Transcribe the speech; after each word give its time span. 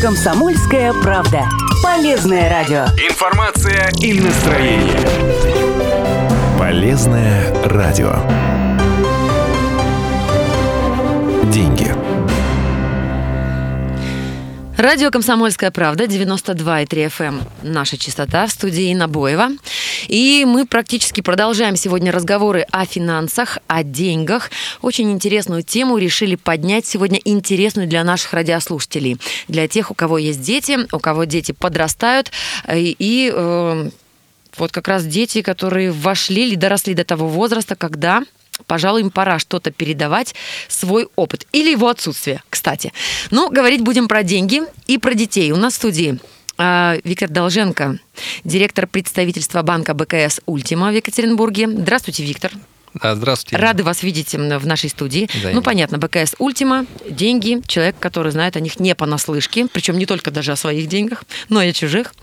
Комсомольская 0.00 0.92
правда. 0.92 1.48
Полезное 1.82 2.48
радио. 2.48 2.84
Информация 3.10 3.90
и 4.00 4.20
настроение. 4.20 5.00
Полезное 6.56 7.52
радио. 7.64 8.14
Деньги. 11.50 11.92
Радио 14.78 15.10
«Комсомольская 15.10 15.72
правда», 15.72 16.04
92,3 16.04 16.86
FM. 16.86 17.26
Эм. 17.26 17.40
Наша 17.62 17.98
частота 17.98 18.46
в 18.46 18.52
студии 18.52 18.94
Набоева. 18.94 19.48
И 20.06 20.44
мы 20.46 20.66
практически 20.66 21.20
продолжаем 21.20 21.76
сегодня 21.76 22.12
разговоры 22.12 22.66
о 22.70 22.84
финансах, 22.84 23.58
о 23.66 23.82
деньгах. 23.82 24.50
Очень 24.82 25.10
интересную 25.10 25.62
тему 25.62 25.98
решили 25.98 26.36
поднять 26.36 26.86
сегодня, 26.86 27.20
интересную 27.24 27.88
для 27.88 28.04
наших 28.04 28.32
радиослушателей. 28.32 29.18
Для 29.48 29.66
тех, 29.68 29.90
у 29.90 29.94
кого 29.94 30.18
есть 30.18 30.40
дети, 30.40 30.78
у 30.92 30.98
кого 30.98 31.24
дети 31.24 31.52
подрастают. 31.52 32.30
И, 32.72 32.94
и 32.98 33.32
э, 33.34 33.90
вот 34.56 34.72
как 34.72 34.88
раз 34.88 35.04
дети, 35.04 35.42
которые 35.42 35.90
вошли 35.90 36.48
или 36.48 36.54
доросли 36.54 36.94
до 36.94 37.04
того 37.04 37.28
возраста, 37.28 37.74
когда 37.76 38.22
пожалуй, 38.66 39.02
им 39.02 39.10
пора 39.10 39.38
что-то 39.38 39.70
передавать, 39.70 40.34
свой 40.66 41.06
опыт. 41.14 41.46
Или 41.52 41.70
его 41.70 41.88
отсутствие, 41.88 42.42
кстати. 42.50 42.92
Ну, 43.30 43.50
говорить 43.50 43.82
будем 43.82 44.08
про 44.08 44.24
деньги 44.24 44.62
и 44.86 44.98
про 44.98 45.14
детей. 45.14 45.52
У 45.52 45.56
нас 45.56 45.74
в 45.74 45.76
студии 45.76 46.18
Виктор 46.58 47.28
Долженко, 47.28 47.98
директор 48.44 48.86
представительства 48.88 49.62
банка 49.62 49.94
БКС 49.94 50.40
«Ультима» 50.46 50.90
в 50.90 50.94
Екатеринбурге. 50.94 51.68
Здравствуйте, 51.68 52.24
Виктор. 52.24 52.52
Да, 53.02 53.14
здравствуйте. 53.14 53.62
Рады 53.62 53.82
вас 53.82 54.02
видеть 54.02 54.34
в 54.34 54.66
нашей 54.66 54.90
студии. 54.90 55.28
Взаимно. 55.32 55.60
Ну, 55.60 55.62
понятно, 55.62 55.98
БКС 55.98 56.34
Ультима, 56.38 56.86
деньги, 57.08 57.62
человек, 57.66 57.96
который 57.98 58.32
знает 58.32 58.56
о 58.56 58.60
них 58.60 58.80
не 58.80 58.94
понаслышке, 58.94 59.66
причем 59.72 59.98
не 59.98 60.06
только 60.06 60.30
даже 60.30 60.52
о 60.52 60.56
своих 60.56 60.88
деньгах, 60.88 61.24
но 61.48 61.62
и 61.62 61.68
о 61.68 61.72
чужих. 61.72 62.14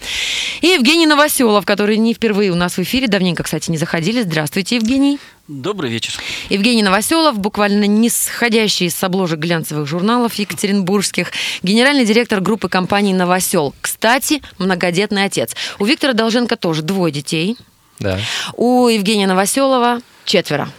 И 0.62 0.68
Евгений 0.68 1.08
Новоселов, 1.08 1.66
который 1.66 1.98
не 1.98 2.14
впервые 2.14 2.52
у 2.52 2.56
нас 2.56 2.78
в 2.78 2.80
эфире, 2.80 3.08
давненько, 3.08 3.44
кстати, 3.44 3.72
не 3.72 3.78
заходили. 3.78 4.22
Здравствуйте, 4.22 4.76
Евгений. 4.76 5.20
Добрый 5.48 5.92
вечер. 5.92 6.14
Евгений 6.50 6.82
Новоселов, 6.82 7.38
буквально 7.38 7.86
не 7.86 8.10
сходящий 8.10 8.90
с 8.90 9.04
обложек 9.04 9.40
глянцевых 9.40 9.88
журналов 9.88 10.34
екатеринбургских, 10.34 11.32
генеральный 11.62 12.04
директор 12.04 12.42
группы 12.42 12.68
компаний 12.68 13.14
«Новосел». 13.14 13.76
Кстати, 13.80 14.42
многодетный 14.58 15.24
отец. 15.24 15.56
У 15.78 15.86
Виктора 15.86 16.14
Долженко 16.14 16.56
тоже 16.56 16.82
двое 16.82 17.14
детей. 17.14 17.58
Да. 18.00 18.20
У 18.56 18.88
Евгения 18.88 19.28
Новоселова 19.28 20.02
четверо. 20.26 20.70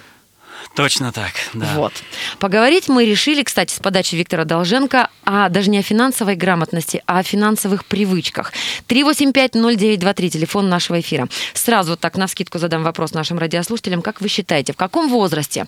Точно 0.77 1.11
так, 1.11 1.33
да. 1.55 1.67
Вот. 1.75 1.93
Поговорить 2.39 2.89
мы 2.89 3.07
решили, 3.07 3.43
кстати, 3.43 3.73
с 3.73 3.79
подачи 3.79 4.15
Виктора 4.15 4.45
Долженко, 4.45 5.09
а 5.25 5.49
даже 5.49 5.71
не 5.71 5.79
о 5.79 5.83
финансовой 5.83 6.37
грамотности, 6.37 7.03
а 7.07 7.21
о 7.21 7.23
финансовых 7.23 7.87
привычках. 7.87 8.53
385-0923, 8.89 10.29
телефон 10.29 10.69
нашего 10.69 11.01
эфира. 11.01 11.29
Сразу 11.55 11.93
вот 11.93 12.01
так 12.01 12.19
на 12.19 12.29
скидку 12.29 12.59
задам 12.59 12.83
вопрос 12.83 13.15
нашим 13.15 13.39
радиослушателям. 13.39 14.03
Как 14.03 14.21
вы 14.21 14.29
считаете, 14.29 14.75
в 14.75 14.77
каком 14.77 15.09
возрасте 15.09 15.67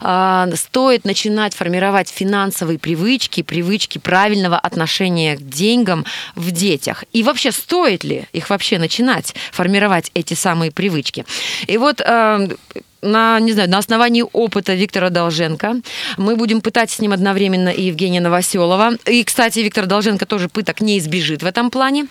э, 0.00 0.52
стоит 0.54 1.04
начинать 1.04 1.54
формировать 1.54 2.08
финансовые 2.08 2.78
привычки, 2.78 3.42
привычки 3.42 3.98
правильного 3.98 4.58
отношения 4.58 5.36
к 5.36 5.42
деньгам 5.42 6.06
в 6.34 6.50
детях? 6.50 7.04
И 7.12 7.22
вообще, 7.22 7.52
стоит 7.52 8.04
ли 8.04 8.24
их 8.32 8.48
вообще 8.48 8.78
начинать 8.78 9.34
формировать 9.52 10.10
эти 10.14 10.32
самые 10.32 10.70
привычки? 10.72 11.26
И 11.66 11.76
вот 11.76 12.00
э, 12.00 12.48
на, 13.06 13.40
не 13.40 13.52
знаю, 13.52 13.70
на 13.70 13.78
основании 13.78 14.24
опыта 14.32 14.74
Виктора 14.74 15.10
Долженко. 15.10 15.76
Мы 16.16 16.36
будем 16.36 16.60
пытать 16.60 16.90
с 16.90 17.00
ним 17.00 17.12
одновременно 17.12 17.68
и 17.68 17.82
Евгения 17.82 18.20
Новоселова. 18.20 18.92
И, 19.06 19.24
кстати, 19.24 19.60
Виктор 19.60 19.86
Долженко 19.86 20.26
тоже 20.26 20.48
пыток 20.48 20.80
не 20.80 20.98
избежит 20.98 21.42
в 21.42 21.46
этом 21.46 21.70
плане. 21.70 22.06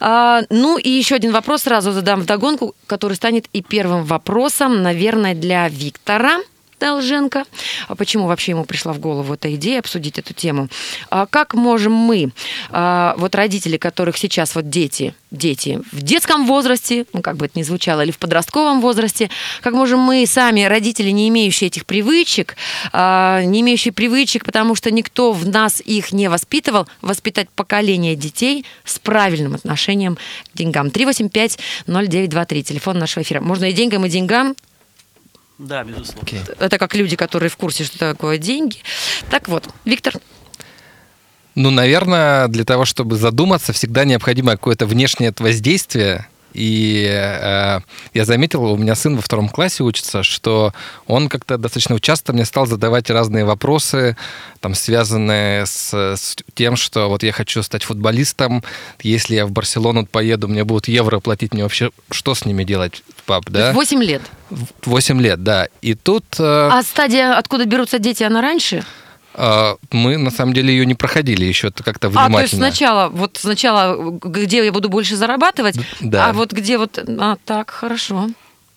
А, 0.00 0.42
ну 0.50 0.78
и 0.78 0.88
еще 0.88 1.14
один 1.14 1.32
вопрос 1.32 1.62
сразу 1.62 1.92
задам 1.92 2.20
вдогонку, 2.20 2.74
который 2.86 3.14
станет 3.14 3.46
и 3.52 3.62
первым 3.62 4.04
вопросом, 4.04 4.82
наверное, 4.82 5.34
для 5.34 5.68
Виктора. 5.68 6.38
Долженко. 6.80 7.44
А 7.88 7.94
почему 7.94 8.26
вообще 8.26 8.52
ему 8.52 8.64
пришла 8.64 8.94
в 8.94 8.98
голову 8.98 9.34
эта 9.34 9.54
идея 9.54 9.80
обсудить 9.80 10.18
эту 10.18 10.32
тему? 10.32 10.68
А 11.10 11.26
как 11.26 11.52
можем 11.54 11.92
мы, 11.92 12.32
а, 12.70 13.14
вот 13.18 13.34
родители, 13.34 13.76
которых 13.76 14.16
сейчас 14.16 14.54
вот 14.54 14.70
дети, 14.70 15.14
дети 15.30 15.80
в 15.92 16.00
детском 16.02 16.46
возрасте, 16.46 17.04
ну 17.12 17.20
как 17.20 17.36
бы 17.36 17.46
это 17.46 17.58
ни 17.58 17.62
звучало, 17.62 18.00
или 18.00 18.10
в 18.10 18.18
подростковом 18.18 18.80
возрасте, 18.80 19.28
как 19.60 19.74
можем 19.74 20.00
мы 20.00 20.26
сами, 20.26 20.62
родители, 20.62 21.10
не 21.10 21.28
имеющие 21.28 21.68
этих 21.68 21.84
привычек, 21.84 22.56
а, 22.92 23.42
не 23.42 23.60
имеющие 23.60 23.92
привычек, 23.92 24.46
потому 24.46 24.74
что 24.74 24.90
никто 24.90 25.32
в 25.32 25.46
нас 25.46 25.82
их 25.84 26.12
не 26.12 26.28
воспитывал, 26.28 26.88
воспитать 27.02 27.50
поколение 27.50 28.16
детей 28.16 28.64
с 28.84 28.98
правильным 28.98 29.54
отношением 29.54 30.16
к 30.16 30.56
деньгам. 30.56 30.88
385-0923, 30.88 32.62
телефон 32.62 32.98
нашего 32.98 33.22
эфира. 33.22 33.42
Можно 33.42 33.66
и 33.66 33.72
деньгам, 33.74 34.06
и 34.06 34.08
деньгам 34.08 34.56
Да, 35.60 35.84
безусловно. 35.84 36.22
Окей. 36.22 36.40
это 36.58 36.78
как 36.78 36.94
люди, 36.94 37.16
которые 37.16 37.50
в 37.50 37.56
курсе, 37.58 37.84
что 37.84 37.98
такое 37.98 38.38
деньги. 38.38 38.78
Так 39.30 39.46
вот, 39.48 39.68
Виктор, 39.84 40.14
Ну, 41.54 41.70
наверное, 41.70 42.48
для 42.48 42.64
того, 42.64 42.86
чтобы 42.86 43.16
задуматься, 43.16 43.74
всегда 43.74 44.04
необходимо 44.04 44.52
какое-то 44.52 44.86
внешнее 44.86 45.34
воздействие. 45.38 46.28
И 46.52 47.06
э, 47.08 47.80
я 48.14 48.24
заметил, 48.24 48.64
у 48.64 48.76
меня 48.76 48.94
сын 48.94 49.16
во 49.16 49.22
втором 49.22 49.48
классе 49.48 49.82
учится, 49.82 50.22
что 50.22 50.72
он 51.06 51.28
как-то 51.28 51.58
достаточно 51.58 52.00
часто 52.00 52.32
мне 52.32 52.44
стал 52.44 52.66
задавать 52.66 53.10
разные 53.10 53.44
вопросы, 53.44 54.16
там, 54.60 54.74
связанные 54.74 55.66
с, 55.66 55.92
с 55.94 56.36
тем, 56.54 56.76
что 56.76 57.08
вот 57.08 57.22
я 57.22 57.32
хочу 57.32 57.62
стать 57.62 57.84
футболистом, 57.84 58.62
если 59.00 59.34
я 59.36 59.46
в 59.46 59.52
Барселону 59.52 60.06
поеду, 60.06 60.48
мне 60.48 60.64
будут 60.64 60.88
евро 60.88 61.20
платить, 61.20 61.54
мне 61.54 61.62
вообще 61.62 61.90
что 62.10 62.34
с 62.34 62.44
ними 62.44 62.64
делать, 62.64 63.02
пап, 63.26 63.44
да? 63.48 63.72
8 63.72 64.02
лет. 64.02 64.22
8 64.84 65.20
лет, 65.20 65.42
да. 65.42 65.68
И 65.82 65.94
тут... 65.94 66.24
э, 66.38 66.68
А 66.72 66.82
стадия, 66.82 67.36
откуда 67.38 67.64
берутся 67.64 67.98
дети, 67.98 68.22
она 68.22 68.40
раньше? 68.40 68.84
А, 69.34 69.76
Мы 69.92 70.16
на 70.18 70.30
самом 70.30 70.52
деле 70.54 70.72
ее 70.72 70.84
не 70.86 70.94
проходили 70.94 71.44
еще 71.44 71.68
это 71.68 71.82
как-то 71.84 72.08
А, 72.08 72.10
внимательно. 72.10 72.36
то 72.36 72.42
есть 72.42 72.54
сначала, 72.56 73.08
вот 73.08 73.36
сначала, 73.36 73.96
где 74.20 74.64
я 74.64 74.72
буду 74.72 74.88
больше 74.88 75.16
зарабатывать, 75.16 75.76
Да. 76.00 76.26
а 76.28 76.32
вот 76.32 76.52
где 76.52 76.78
вот, 76.78 76.98
а, 76.98 77.36
так, 77.44 77.70
хорошо. 77.70 78.28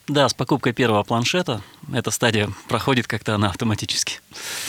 Да, 0.07 0.27
с 0.29 0.33
покупкой 0.33 0.73
первого 0.73 1.03
планшета 1.03 1.61
эта 1.91 2.11
стадия 2.11 2.49
проходит 2.67 3.07
как-то 3.07 3.35
она 3.35 3.49
автоматически. 3.49 4.19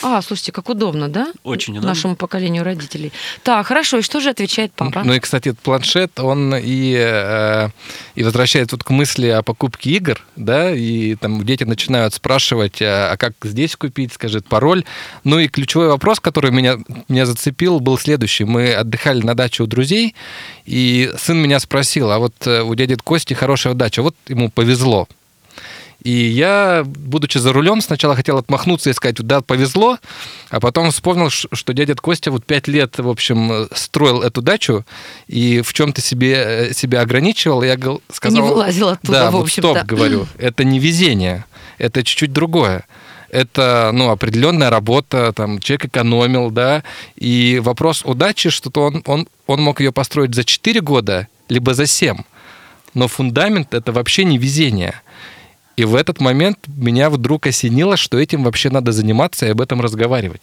А, 0.03 0.21
слушайте, 0.23 0.53
как 0.53 0.69
удобно, 0.69 1.09
да? 1.09 1.33
Очень 1.45 1.75
удобно. 1.75 1.91
Нашему 1.91 2.17
поколению 2.17 2.65
родителей. 2.65 3.13
Так, 3.43 3.67
хорошо, 3.67 3.99
и 3.99 4.03
что 4.03 4.21
же 4.21 4.31
отвечает 4.31 4.73
папа? 4.73 5.03
Ну 5.05 5.13
и, 5.13 5.21
кстати, 5.21 5.51
этот 5.51 5.61
планшет, 5.61 6.19
он 6.19 6.55
и, 6.55 6.97
э, 6.99 7.69
и 8.15 8.23
возвращает 8.25 8.73
вот 8.73 8.83
к 8.83 8.91
мысли 8.91 9.29
о 9.29 9.43
покупке 9.43 9.91
игр, 9.91 10.21
да, 10.37 10.73
и 10.75 11.15
там 11.15 11.45
дети 11.45 11.65
начинают 11.65 12.15
спрашивать, 12.15 12.83
а, 12.83 13.13
а 13.13 13.17
как 13.17 13.35
здесь 13.43 13.77
купить, 13.77 14.13
скажет 14.13 14.47
пароль. 14.47 14.85
Ну 15.23 15.39
и 15.39 15.49
ключевой 15.49 15.89
вопрос, 15.89 16.21
который 16.21 16.51
меня, 16.51 16.79
меня 17.09 17.27
зацепил, 17.27 17.81
был 17.81 17.99
следующий. 17.99 18.45
Мы 18.45 18.73
отдыхали 18.73 19.23
на 19.23 19.35
даче 19.35 19.63
у 19.63 19.67
друзей, 19.67 20.15
и 20.65 21.13
сын 21.19 21.39
меня 21.39 21.61
спросил, 21.61 22.11
а 22.11 22.19
вот 22.19 22.35
э, 22.47 22.63
у 22.63 22.75
дяди 22.75 22.97
Кости 22.97 23.35
хорошая 23.35 23.75
дача, 23.75 24.03
вот 24.03 24.17
ему 24.29 24.51
повезло. 24.51 25.09
И 26.05 26.11
я, 26.11 26.85
будучи 26.85 27.39
за 27.39 27.55
рулем, 27.55 27.81
сначала 27.81 28.15
хотел 28.15 28.37
отмахнуться 28.37 28.91
и 28.91 28.93
сказать, 28.93 29.17
да, 29.17 29.41
повезло, 29.41 29.99
а 30.51 30.61
потом 30.61 30.91
вспомнил, 30.91 31.31
что 31.31 31.73
дядя 31.73 31.95
Костя 31.95 32.31
вот 32.31 32.45
пять 32.45 32.69
лет, 32.69 32.99
в 32.99 33.09
общем, 33.09 33.51
э, 33.51 33.67
строил 33.75 34.21
эту 34.21 34.43
дачу 34.43 34.85
и 35.29 35.63
в 35.63 35.73
чем-то 35.73 36.03
себе, 36.03 36.35
э, 36.35 36.73
себя 36.75 37.01
ограничивал. 37.01 37.63
Я 37.63 37.79
сказал... 38.13 38.43
не 38.43 38.47
вылазил 38.47 38.89
оттуда, 38.91 39.13
да, 39.13 39.31
в 39.31 39.33
вот 39.33 39.43
общем-то. 39.45 39.75
стоп, 39.77 39.87
говорю, 39.87 40.27
это 40.37 40.63
не 40.63 40.79
везение, 40.79 41.47
это 41.79 42.05
чуть-чуть 42.05 42.35
другое. 42.35 42.85
Это, 43.31 43.91
ну, 43.95 44.11
определенная 44.11 44.69
работа, 44.69 45.33
там, 45.33 45.59
человек 45.59 45.87
экономил, 45.87 46.51
да, 46.51 46.85
и 47.17 47.61
вопрос 47.65 48.03
удачи, 48.05 48.51
что-то 48.51 48.83
он, 48.83 49.03
он, 49.07 49.27
он 49.47 49.63
мог 49.63 49.81
ее 49.81 49.91
построить 49.91 50.35
за 50.35 50.45
4 50.45 50.83
года, 50.83 51.29
либо 51.49 51.73
за 51.73 51.87
7. 51.87 52.19
Но 52.93 53.09
фундамент– 53.09 53.69
это 53.75 53.91
вообще 53.91 54.25
не 54.25 54.37
везение. 54.37 55.01
И 55.77 55.85
в 55.85 55.95
этот 55.95 56.21
момент 56.21 56.59
меня 56.69 57.11
вдруг 57.11 57.47
осенило, 57.47 57.97
что 57.97 58.19
этим 58.19 58.45
вообще 58.45 58.71
надо 58.71 58.93
заниматься 58.93 59.47
и 59.47 59.51
об 59.51 59.61
этом 59.61 59.81
разговаривать. 59.81 60.43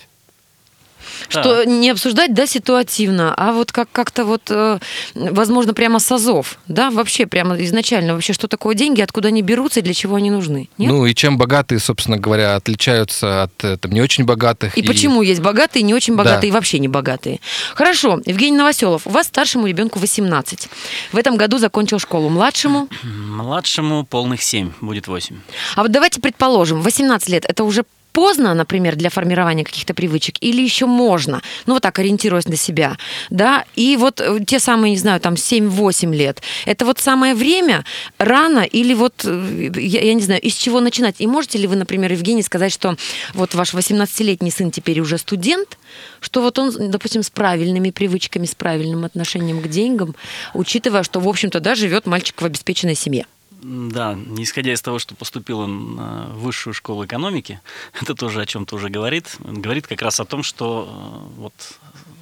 Что 1.30 1.64
не 1.66 1.90
обсуждать, 1.90 2.34
да, 2.34 2.46
ситуативно, 2.48 3.34
а 3.36 3.52
вот 3.54 3.72
как- 3.72 3.92
как-то 3.92 4.26
вот, 4.26 4.44
э, 4.50 4.80
возможно, 5.16 5.74
прямо 5.74 6.00
с 6.00 6.12
азов, 6.12 6.58
да, 6.68 6.90
вообще 6.92 7.26
прямо 7.26 7.56
изначально, 7.64 8.14
вообще, 8.14 8.34
что 8.34 8.48
такое 8.48 8.76
деньги, 8.76 9.02
откуда 9.02 9.28
они 9.30 9.42
берутся 9.42 9.80
и 9.80 9.84
для 9.84 9.94
чего 9.94 10.16
они 10.16 10.32
нужны. 10.32 10.70
Нет? 10.78 10.90
Ну 10.92 11.06
и 11.06 11.14
чем 11.16 11.38
богатые, 11.38 11.80
собственно 11.80 12.18
говоря, 12.18 12.56
отличаются 12.56 13.44
от 13.44 13.64
э, 13.64 13.78
там, 13.78 13.92
не 13.92 14.02
очень 14.02 14.26
богатых. 14.26 14.78
И, 14.78 14.84
почему 14.84 15.22
есть 15.22 15.42
богатые, 15.42 15.84
не 15.84 15.94
очень 15.94 16.16
Да. 16.16 16.24
богатые 16.24 16.50
и 16.50 16.52
вообще 16.52 16.80
не 16.80 16.88
богатые? 16.88 17.40
Хорошо, 17.76 18.22
Евгений 18.26 18.58
Новоселов, 18.58 19.08
у 19.08 19.10
вас 19.10 19.28
старшему 19.28 19.68
ребенку 19.68 20.00
18. 20.00 20.70
В 21.12 21.18
этом 21.18 21.38
году 21.38 21.58
закончил 21.58 22.00
школу. 22.00 22.30
Младшему? 22.30 22.88
Младшему 23.04 24.06
полных 24.06 24.42
7, 24.42 24.72
будет 24.82 25.08
8. 25.08 25.36
А 25.76 25.82
вот 25.84 25.92
давайте 25.92 26.20
предположим, 26.22 26.82
18 26.82 27.30
лет 27.30 27.46
это 27.48 27.64
уже 27.64 27.84
поздно, 28.12 28.54
например, 28.54 28.96
для 28.96 29.10
формирования 29.10 29.64
каких-то 29.64 29.94
привычек, 29.94 30.36
или 30.42 30.62
еще 30.62 30.86
можно, 30.86 31.42
ну 31.66 31.74
вот 31.74 31.84
так 31.84 32.00
ориентируясь 32.00 32.48
на 32.48 32.56
себя, 32.56 32.98
да, 33.30 33.66
и 33.76 33.98
вот 33.98 34.22
э, 34.22 34.40
те 34.46 34.60
самые, 34.60 34.92
не 34.92 34.98
знаю, 34.98 35.20
там 35.20 35.36
7-8 35.36 36.16
лет, 36.16 36.42
это 36.66 36.86
вот 36.86 37.00
самое 37.00 37.34
время, 37.34 37.86
рано, 38.18 38.60
или 38.60 38.94
вот, 38.94 39.24
э, 39.26 39.72
я, 39.78 40.02
я 40.02 40.14
не 40.14 40.22
знаю, 40.22 40.42
из 40.42 40.54
чего 40.56 40.80
начинать? 40.80 41.16
И 41.20 41.28
можете 41.28 41.58
ли 41.58 41.68
вы, 41.68 41.76
например, 41.76 42.12
Евгений, 42.12 42.44
сказать, 42.44 42.72
что 42.72 42.96
вот 43.34 43.54
ваш 43.54 43.74
18-летний 43.74 44.52
сын 44.52 44.72
теперь 44.72 45.00
уже 45.00 45.18
студент, 45.18 45.78
что 46.20 46.42
вот 46.42 46.60
он, 46.60 46.92
допустим, 46.92 47.24
с 47.24 47.30
правильными 47.30 47.92
привычками, 47.92 48.46
с 48.46 48.56
правильным 48.56 49.06
отношением 49.06 49.62
к 49.62 49.68
деньгам, 49.68 50.16
учитывая, 50.54 51.04
что, 51.04 51.20
в 51.20 51.28
общем-то, 51.28 51.60
да, 51.60 51.76
живет 51.76 52.06
мальчик 52.06 52.42
в 52.42 52.46
обеспеченной 52.46 52.96
семье? 52.96 53.26
Да, 53.64 54.18
исходя 54.38 54.74
из 54.74 54.82
того, 54.82 54.98
что 54.98 55.14
поступил 55.14 55.60
он 55.60 55.96
на 55.96 56.26
высшую 56.34 56.74
школу 56.74 57.06
экономики, 57.06 57.62
это 58.02 58.16
тоже 58.16 58.42
о 58.42 58.46
чем-то 58.46 58.76
уже 58.76 58.90
говорит. 58.90 59.38
Говорит 59.40 59.88
как 59.88 60.02
раз 60.02 60.20
о 60.20 60.26
том, 60.26 60.44
что 60.44 61.32
э, 61.38 61.42
вот 61.42 61.54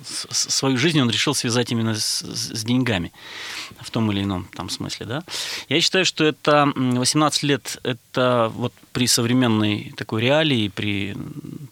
свою 0.04 0.78
жизнь 0.78 1.00
он 1.00 1.10
решил 1.10 1.36
связать 1.36 1.72
именно 1.72 1.96
с, 1.96 2.22
с 2.22 2.64
деньгами 2.64 3.12
в 3.80 3.92
том 3.92 4.12
или 4.12 4.24
ином 4.24 4.48
там 4.56 4.70
смысле, 4.70 5.06
да. 5.06 5.24
Я 5.68 5.82
считаю, 5.82 6.06
что 6.06 6.26
это 6.26 6.72
18 6.76 7.44
лет, 7.44 7.78
это 7.84 8.52
вот 8.56 8.74
при 8.92 9.08
современной 9.08 9.94
такой 9.96 10.22
реалии, 10.22 10.70
при 10.70 11.16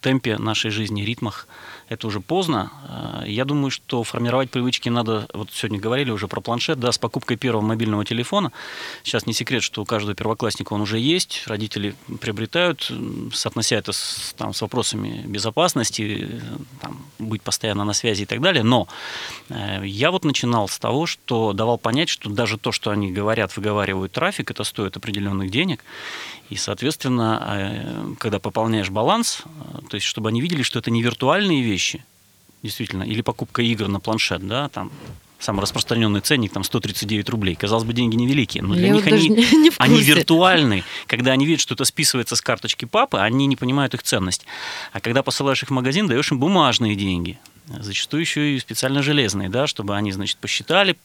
темпе 0.02 0.38
нашей 0.38 0.72
жизни, 0.72 1.02
ритмах, 1.02 1.48
это 1.90 2.08
уже 2.08 2.20
поздно. 2.20 2.72
А, 2.88 3.24
я 3.26 3.46
думаю, 3.46 3.72
что 3.72 4.04
формировать 4.04 4.50
привычки 4.50 4.90
надо, 4.90 5.28
вот 5.34 5.50
сегодня 5.52 5.80
говорили 5.80 6.12
уже 6.12 6.28
про 6.28 6.42
планшет, 6.42 6.80
да, 6.80 6.92
с 6.92 6.98
покупкой 6.98 7.38
первого 7.38 7.62
мобильного 7.62 8.04
телефона. 8.04 8.52
Сейчас 9.04 9.26
не 9.26 9.34
секрет, 9.34 9.64
что 9.64 9.82
у 9.82 9.86
каждого 9.86 10.16
первоклассника 10.16 10.74
он 10.74 10.82
уже 10.82 11.00
есть, 11.00 11.44
родители 11.48 11.96
приобретают, 12.20 12.92
соотнося 13.34 13.78
это 13.78 13.94
с, 13.94 14.34
там, 14.38 14.54
с 14.54 14.62
вопросами 14.62 15.24
безопасности, 15.26 16.42
там, 16.82 17.06
быть 17.20 17.42
постоянно 17.42 17.84
на 17.86 17.94
связи 17.94 18.24
и 18.24 18.26
так 18.26 18.42
далее. 18.42 18.64
Но 18.64 18.88
э, 19.50 19.86
я 19.86 20.12
вот 20.12 20.26
начинал 20.26 20.68
с 20.68 20.80
того, 20.80 21.06
что 21.06 21.54
давал 21.54 21.78
понять, 21.78 22.10
что 22.10 22.30
даже 22.30 22.58
то, 22.58 22.72
что 22.72 22.92
они 22.92 23.12
говорят, 23.12 23.56
выговаривают 23.56 24.12
трафик, 24.12 24.52
это 24.52 24.64
стоит 24.64 24.98
определенных 24.98 25.52
денег. 25.52 25.84
И, 26.50 26.56
соответственно, 26.56 27.44
э, 27.46 28.14
когда 28.20 28.40
пополняешь 28.40 28.90
баланс, 28.90 29.44
э, 29.46 29.80
то 29.90 29.96
есть 29.96 30.06
чтобы 30.08 30.30
они 30.30 30.40
видели, 30.42 30.62
что 30.64 30.80
это 30.80 30.92
не 30.92 31.02
виртуальные 31.02 31.62
вещи, 31.62 32.06
действительно, 32.64 33.04
или 33.04 33.22
покупка 33.22 33.62
игр 33.62 33.88
на 33.88 34.00
планшет, 34.00 34.48
да, 34.48 34.70
там 34.70 34.92
самый 35.40 35.62
распространенный 35.62 36.22
ценник, 36.22 36.52
там 36.52 36.64
139 36.64 37.30
рублей. 37.30 37.56
Казалось 37.56 37.84
бы, 37.84 37.94
деньги 37.94 38.16
невеликие, 38.16 38.64
но 38.64 38.74
для 38.74 38.88
Я 38.88 38.94
них 38.94 39.04
вот 39.04 39.14
они, 39.14 39.30
не- 39.30 39.72
они 39.78 40.02
виртуальны. 40.02 40.84
Когда 41.06 41.32
они 41.32 41.46
видят, 41.46 41.62
что 41.62 41.76
это 41.76 41.86
списывается 41.86 42.36
с 42.36 42.42
карточки 42.42 42.86
папы, 42.86 43.20
они 43.20 43.46
не 43.46 43.56
понимают 43.56 43.94
их 43.94 44.04
ценность. 44.04 44.46
А 44.94 45.00
когда 45.00 45.22
посылаешь 45.24 45.62
их 45.64 45.70
в 45.70 45.74
магазин, 45.74 46.08
даешь 46.08 46.32
им 46.32 46.40
бумажные 46.40 46.96
деньги. 46.96 47.40
Зачастую 47.70 48.22
еще 48.22 48.56
и 48.56 48.60
специально 48.60 49.02
железные, 49.04 49.50
да, 49.50 49.68
чтобы 49.68 49.96
они, 49.96 50.12
значит, 50.14 50.38
посчитали, 50.38 50.96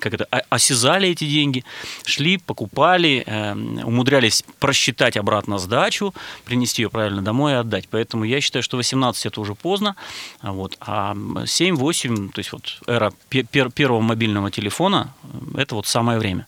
как 0.00 0.14
это, 0.14 0.24
о- 0.30 0.42
осязали 0.50 1.08
эти 1.08 1.24
деньги, 1.24 1.64
шли, 2.04 2.38
покупали, 2.38 3.22
э, 3.26 3.52
умудрялись 3.84 4.42
просчитать 4.58 5.16
обратно 5.16 5.58
сдачу, 5.58 6.12
принести 6.44 6.82
ее 6.82 6.90
правильно 6.90 7.22
домой 7.22 7.52
и 7.52 7.56
отдать. 7.56 7.88
Поэтому 7.88 8.24
я 8.24 8.40
считаю, 8.40 8.62
что 8.64 8.76
18 8.76 9.26
это 9.26 9.40
уже 9.40 9.54
поздно, 9.54 9.94
а 10.40 10.52
вот, 10.52 10.76
а 10.80 11.14
7-8, 11.14 12.30
то 12.32 12.40
есть 12.40 12.52
вот 12.52 12.80
эра 12.88 13.12
пе- 13.28 13.42
пер- 13.42 13.70
первого 13.70 14.00
мобильного 14.00 14.50
телефона, 14.50 15.14
это 15.56 15.76
вот 15.76 15.86
самое 15.86 16.18
время. 16.18 16.46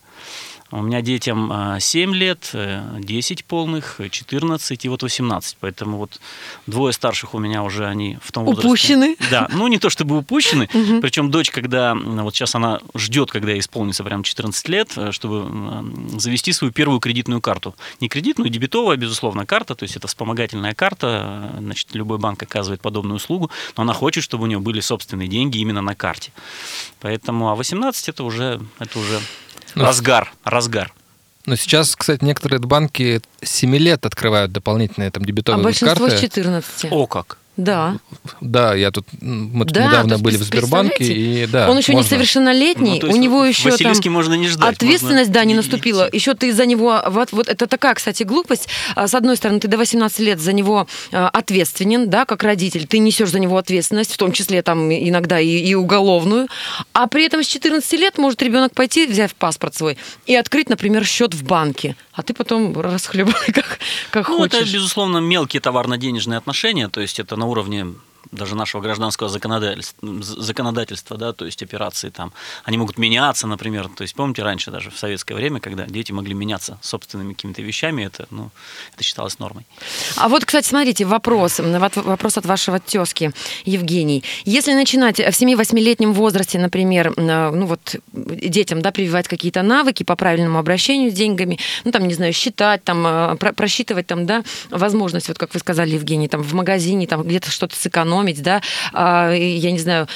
У 0.71 0.83
меня 0.83 1.01
детям 1.01 1.51
а, 1.51 1.81
7 1.81 2.15
лет, 2.15 2.51
э, 2.53 2.83
10 2.99 3.45
полных, 3.47 4.01
э, 4.01 4.11
14 4.11 4.85
и 4.85 4.89
вот 4.89 5.03
18. 5.03 5.57
Поэтому 5.61 5.97
вот 5.97 6.21
двое 6.67 6.93
старших 6.93 7.33
у 7.35 7.39
меня 7.39 7.63
уже 7.63 7.87
они 7.87 8.19
в 8.23 8.33
том 8.33 8.45
возрасте. 8.45 8.69
Упущены. 8.69 9.17
Да, 9.31 9.49
ну 9.51 9.67
не 9.69 9.79
то 9.79 9.89
чтобы 9.89 10.19
упущены. 10.19 10.69
Причем 11.01 11.31
дочь, 11.31 11.51
когда, 11.51 11.95
вот 11.95 12.35
сейчас 12.35 12.55
она 12.55 12.81
ждет, 12.95 13.31
когда 13.31 13.59
исполнится 13.59 14.05
прям 14.05 14.23
14 14.23 14.69
лет, 14.69 14.93
э, 14.97 15.11
чтобы 15.11 16.19
завести 16.19 16.53
свою 16.53 16.71
первую 16.71 17.01
кредитную 17.01 17.41
карту. 17.41 17.75
Не 18.01 18.09
кредитную, 18.09 18.51
дебетовая, 18.51 18.99
безусловно, 18.99 19.47
карта, 19.47 19.75
то 19.75 19.85
есть 19.85 19.97
это 19.97 20.07
вспомогательная 20.07 20.75
карта, 20.75 21.51
э, 21.55 21.59
значит, 21.61 21.95
любой 21.95 22.19
банк 22.19 22.43
оказывает 22.43 22.83
подобную 22.83 23.17
услугу, 23.17 23.51
но 23.77 23.85
она 23.85 23.95
хочет, 23.95 24.23
чтобы 24.23 24.45
у 24.45 24.47
нее 24.47 24.59
были 24.59 24.81
собственные 24.81 25.29
деньги 25.29 25.57
именно 25.59 25.81
на 25.81 25.95
карте. 25.95 26.31
Поэтому, 27.01 27.49
а 27.49 27.55
18 27.55 28.11
это 28.11 28.23
уже, 28.25 28.61
это 28.79 28.99
уже 28.99 29.19
Ну, 29.75 29.85
разгар, 29.85 30.33
разгар. 30.45 30.93
Но 31.47 31.57
сейчас, 31.57 31.97
кстати, 31.97 32.23
некоторые 32.25 32.61
банки 32.61 33.23
7 33.43 33.75
лет 33.77 34.05
открывают 34.05 34.53
дополнительные 34.53 35.11
там 35.11 35.23
А 35.23 35.27
дебетовые 35.27 35.63
большинство 35.65 36.07
карты. 36.07 36.19
с 36.19 36.21
14. 36.21 36.93
О, 36.93 37.07
как! 37.07 37.39
Да. 37.59 37.97
Да, 38.41 38.73
я 38.75 38.91
тут 38.93 39.05
мы 39.21 39.65
тут 39.67 39.75
Да, 39.75 39.89
недавно 39.89 40.13
есть, 40.13 40.23
были 40.23 40.37
в 40.37 40.43
Сбербанке 40.45 41.05
и 41.05 41.47
да. 41.47 41.69
Он 41.69 41.77
еще 41.77 41.93
можно. 41.93 42.07
несовершеннолетний, 42.07 43.01
Ну, 43.03 43.13
у 43.13 43.17
него 43.17 43.45
еще 43.45 43.77
там 43.77 43.93
можно 44.13 44.35
не 44.35 44.47
ждать. 44.49 44.75
ответственность, 44.77 45.29
можно 45.29 45.35
да, 45.35 45.45
не 45.45 45.55
наступила. 45.55 46.07
идти. 46.09 46.17
Еще 46.17 46.35
ты 46.35 46.53
за 46.53 46.67
него, 46.67 47.03
вот, 47.09 47.33
вот 47.33 47.49
это 47.49 47.67
такая, 47.67 47.95
кстати, 47.95 48.23
глупость. 48.23 48.69
А, 48.95 49.09
С 49.09 49.15
одной 49.15 49.37
стороны, 49.37 49.59
ты 49.59 49.67
до 49.67 49.77
18 49.77 50.21
лет 50.21 50.39
за 50.41 50.53
него 50.53 50.87
а, 51.11 51.29
ответственен, 51.31 52.09
да, 52.09 52.25
как 52.25 52.45
родитель, 52.45 52.87
ты 52.87 52.99
несешь 53.01 53.31
за 53.31 53.41
него 53.41 53.59
ответственность, 53.59 54.13
в 54.13 54.17
том 54.19 54.31
числе 54.31 54.63
там 54.63 54.91
иногда 54.93 55.41
и, 55.41 55.49
и 55.59 55.75
уголовную, 55.75 56.47
а 56.93 57.09
при 57.09 57.25
этом 57.27 57.43
с 57.43 57.47
14 57.49 57.93
лет 57.95 58.19
может 58.19 58.41
ребенок 58.41 58.73
пойти, 58.73 59.07
взяв 59.07 59.35
паспорт 59.35 59.75
свой, 59.75 59.99
и 60.27 60.37
открыть, 60.37 60.69
например, 60.69 61.05
счет 61.05 61.35
в 61.35 61.43
банке, 61.43 61.97
а 62.13 62.23
ты 62.23 62.35
потом 62.35 62.79
расхлебывай 62.81 63.53
как, 63.53 63.81
как 64.13 64.29
Ну, 64.29 64.45
это, 64.45 64.59
хочешь. 64.59 64.73
безусловно, 64.73 65.19
мелкие 65.19 65.61
товарно-денежные 65.61 66.39
отношения, 66.39 66.89
то 66.89 67.01
есть 67.01 67.19
это 67.19 67.35
на 67.35 67.48
równie 67.55 67.87
даже 68.33 68.55
нашего 68.55 68.83
гражданского 68.83 69.29
законодательства, 69.29 70.23
законодательства, 70.23 71.17
да, 71.17 71.33
то 71.33 71.47
есть 71.47 71.63
операции 71.63 72.11
там, 72.11 72.33
они 72.65 72.77
могут 72.79 72.99
меняться, 72.99 73.47
например, 73.47 73.89
то 73.89 74.03
есть 74.03 74.15
помните 74.15 74.43
раньше 74.43 74.71
даже 74.71 74.91
в 74.91 74.99
советское 74.99 75.35
время, 75.35 75.61
когда 75.61 75.87
дети 75.87 76.13
могли 76.13 76.35
меняться 76.35 76.79
собственными 76.83 77.33
какими-то 77.33 77.63
вещами, 77.63 78.03
это, 78.05 78.27
ну, 78.31 78.51
это 78.95 79.03
считалось 79.03 79.39
нормой. 79.39 79.65
А 80.17 80.29
вот, 80.29 80.45
кстати, 80.45 80.67
смотрите, 80.67 81.05
вопрос, 81.05 81.59
вопрос 81.59 82.37
от 82.37 82.47
вашего 82.47 82.79
тезки, 82.79 83.33
Евгений. 83.65 84.25
Если 84.45 84.75
начинать 84.75 85.19
в 85.19 85.23
7-8-летнем 85.23 86.13
возрасте, 86.13 86.59
например, 86.59 87.15
ну 87.17 87.67
вот 87.67 87.97
детям, 88.13 88.83
да, 88.83 88.91
прививать 88.91 89.29
какие-то 89.29 89.63
навыки 89.63 90.03
по 90.03 90.17
правильному 90.17 90.59
обращению 90.59 91.11
с 91.11 91.15
деньгами, 91.15 91.59
ну 91.85 91.93
там, 91.93 92.07
не 92.07 92.15
знаю, 92.15 92.33
считать, 92.33 92.85
там, 92.85 93.07
э, 93.07 93.37
про- 93.37 93.53
просчитывать, 93.53 94.07
там, 94.07 94.27
да, 94.27 94.43
возможность, 94.71 95.29
вот 95.29 95.39
как 95.39 95.55
вы 95.55 95.61
сказали, 95.61 95.91
Евгений, 95.91 96.29
там, 96.29 96.43
в 96.43 96.55
магазине, 96.55 97.07
там, 97.07 97.23
где-то 97.23 97.51
что-то 97.51 97.77
сэкономить, 97.77 98.08
да, 98.41 98.63
а, 98.93 99.33
я 99.33 99.71
не 99.71 99.79
знаю, 99.79 100.09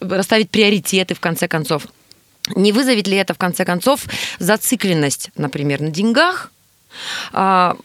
расставить 0.00 0.50
приоритеты, 0.50 1.14
в 1.14 1.20
конце 1.20 1.48
концов. 1.48 1.86
Не 2.54 2.72
вызовет 2.72 3.06
ли 3.06 3.16
это, 3.16 3.34
в 3.34 3.38
конце 3.38 3.64
концов, 3.64 4.04
зацикленность, 4.38 5.30
например, 5.36 5.80
на 5.80 5.90
деньгах, 5.90 6.50
а, 7.32 7.76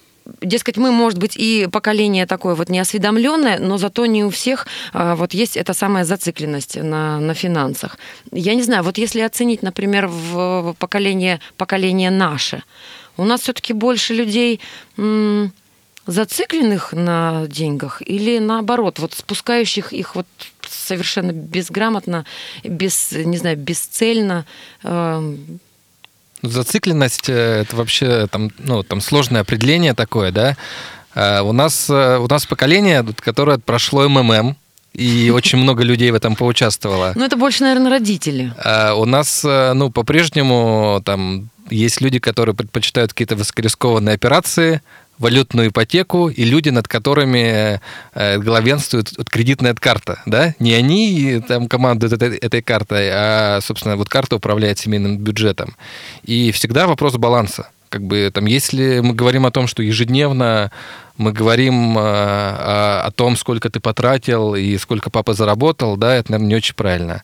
Дескать, 0.41 0.77
мы, 0.77 0.91
может 0.91 1.19
быть, 1.19 1.35
и 1.35 1.67
поколение 1.69 2.25
такое 2.25 2.55
вот 2.55 2.69
неосведомленное, 2.69 3.59
но 3.59 3.77
зато 3.77 4.05
не 4.05 4.23
у 4.23 4.29
всех 4.29 4.67
а, 4.93 5.15
вот 5.15 5.33
есть 5.33 5.57
эта 5.57 5.73
самая 5.73 6.05
зацикленность 6.05 6.77
на, 6.77 7.19
на 7.19 7.33
финансах. 7.33 7.97
Я 8.31 8.55
не 8.55 8.63
знаю, 8.63 8.83
вот 8.83 8.97
если 8.97 9.19
оценить, 9.19 9.63
например, 9.63 10.07
в 10.07 10.75
поколение, 10.79 11.41
поколение 11.57 12.09
наше, 12.09 12.63
у 13.17 13.25
нас 13.25 13.41
все-таки 13.41 13.73
больше 13.73 14.13
людей 14.13 14.61
м, 14.97 15.51
зацикленных 16.05 16.93
на 16.93 17.45
деньгах 17.47 18.01
или 18.05 18.39
наоборот, 18.39 18.99
вот 18.99 19.13
спускающих 19.13 19.93
их 19.93 20.15
вот 20.15 20.27
совершенно 20.67 21.31
безграмотно, 21.31 22.25
без, 22.63 23.11
не 23.11 23.37
знаю, 23.37 23.57
бесцельно, 23.57 24.45
эм, 24.83 25.59
Зацикленность 26.43 27.29
э, 27.29 27.61
это 27.61 27.75
вообще 27.77 28.27
там, 28.27 28.51
ну, 28.59 28.83
там 28.83 28.99
сложное 28.99 29.41
определение 29.41 29.93
такое, 29.93 30.31
да. 30.31 30.57
А 31.15 31.41
У 31.41 31.53
нас, 31.53 31.89
э, 31.89 32.17
у 32.17 32.27
нас 32.27 32.45
поколение, 32.45 33.05
которое 33.21 33.59
прошло 33.59 34.09
МММ, 34.09 34.57
и 34.93 35.31
очень 35.33 35.57
много 35.57 35.83
людей 35.83 36.11
в 36.11 36.15
этом 36.15 36.35
поучаствовало. 36.35 37.13
ну 37.15 37.23
это 37.23 37.37
больше, 37.37 37.63
наверное, 37.63 37.91
родители. 37.91 38.53
А 38.57 38.93
У 38.93 39.05
нас, 39.05 39.45
э, 39.45 39.71
ну, 39.73 39.89
по-прежнему 39.89 41.01
там 41.05 41.49
есть 41.69 42.01
люди, 42.01 42.19
которые 42.19 42.55
предпочитают 42.55 43.13
какие-то 43.13 43.37
высокорискованные 43.37 44.15
операции, 44.15 44.81
валютную 45.19 45.69
ипотеку 45.69 46.29
и 46.29 46.43
люди, 46.43 46.69
над 46.69 46.87
которыми 46.87 47.79
э, 48.13 48.37
главенствует 48.39 49.11
кредитная 49.29 49.73
карта, 49.73 50.21
да? 50.25 50.55
Не 50.59 50.73
они 50.73 51.41
там 51.47 51.67
командуют 51.67 52.13
этой, 52.13 52.37
этой 52.37 52.61
картой, 52.61 53.09
а, 53.11 53.59
собственно, 53.61 53.95
вот 53.95 54.09
карта 54.09 54.35
управляет 54.35 54.79
семейным 54.79 55.17
бюджетом. 55.17 55.75
И 56.23 56.51
всегда 56.51 56.87
вопрос 56.87 57.15
баланса. 57.15 57.69
Как 57.89 58.01
бы 58.01 58.31
там, 58.33 58.45
если 58.45 59.01
мы 59.01 59.13
говорим 59.13 59.45
о 59.45 59.51
том, 59.51 59.67
что 59.67 59.83
ежедневно 59.83 60.71
мы 61.17 61.31
говорим 61.31 61.97
э, 61.97 62.01
о, 62.01 63.03
о 63.05 63.11
том, 63.11 63.37
сколько 63.37 63.69
ты 63.69 63.79
потратил 63.79 64.55
и 64.55 64.77
сколько 64.77 65.09
папа 65.11 65.33
заработал, 65.33 65.95
да, 65.95 66.15
это, 66.15 66.31
наверное, 66.31 66.49
не 66.49 66.55
очень 66.55 66.75
правильно. 66.75 67.23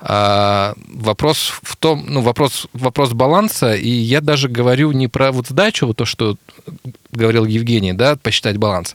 А, 0.00 0.74
вопрос 0.88 1.52
в 1.62 1.76
том, 1.76 2.04
ну, 2.08 2.20
вопрос, 2.20 2.68
вопрос 2.72 3.12
баланса, 3.12 3.74
и 3.74 3.88
я 3.88 4.20
даже 4.20 4.48
говорю 4.48 4.92
не 4.92 5.08
про 5.08 5.32
вот 5.32 5.48
сдачу, 5.48 5.86
вот 5.86 5.96
то, 5.96 6.04
что 6.04 6.36
говорил 7.10 7.44
Евгений, 7.44 7.92
да, 7.92 8.16
посчитать 8.16 8.58
баланс, 8.58 8.94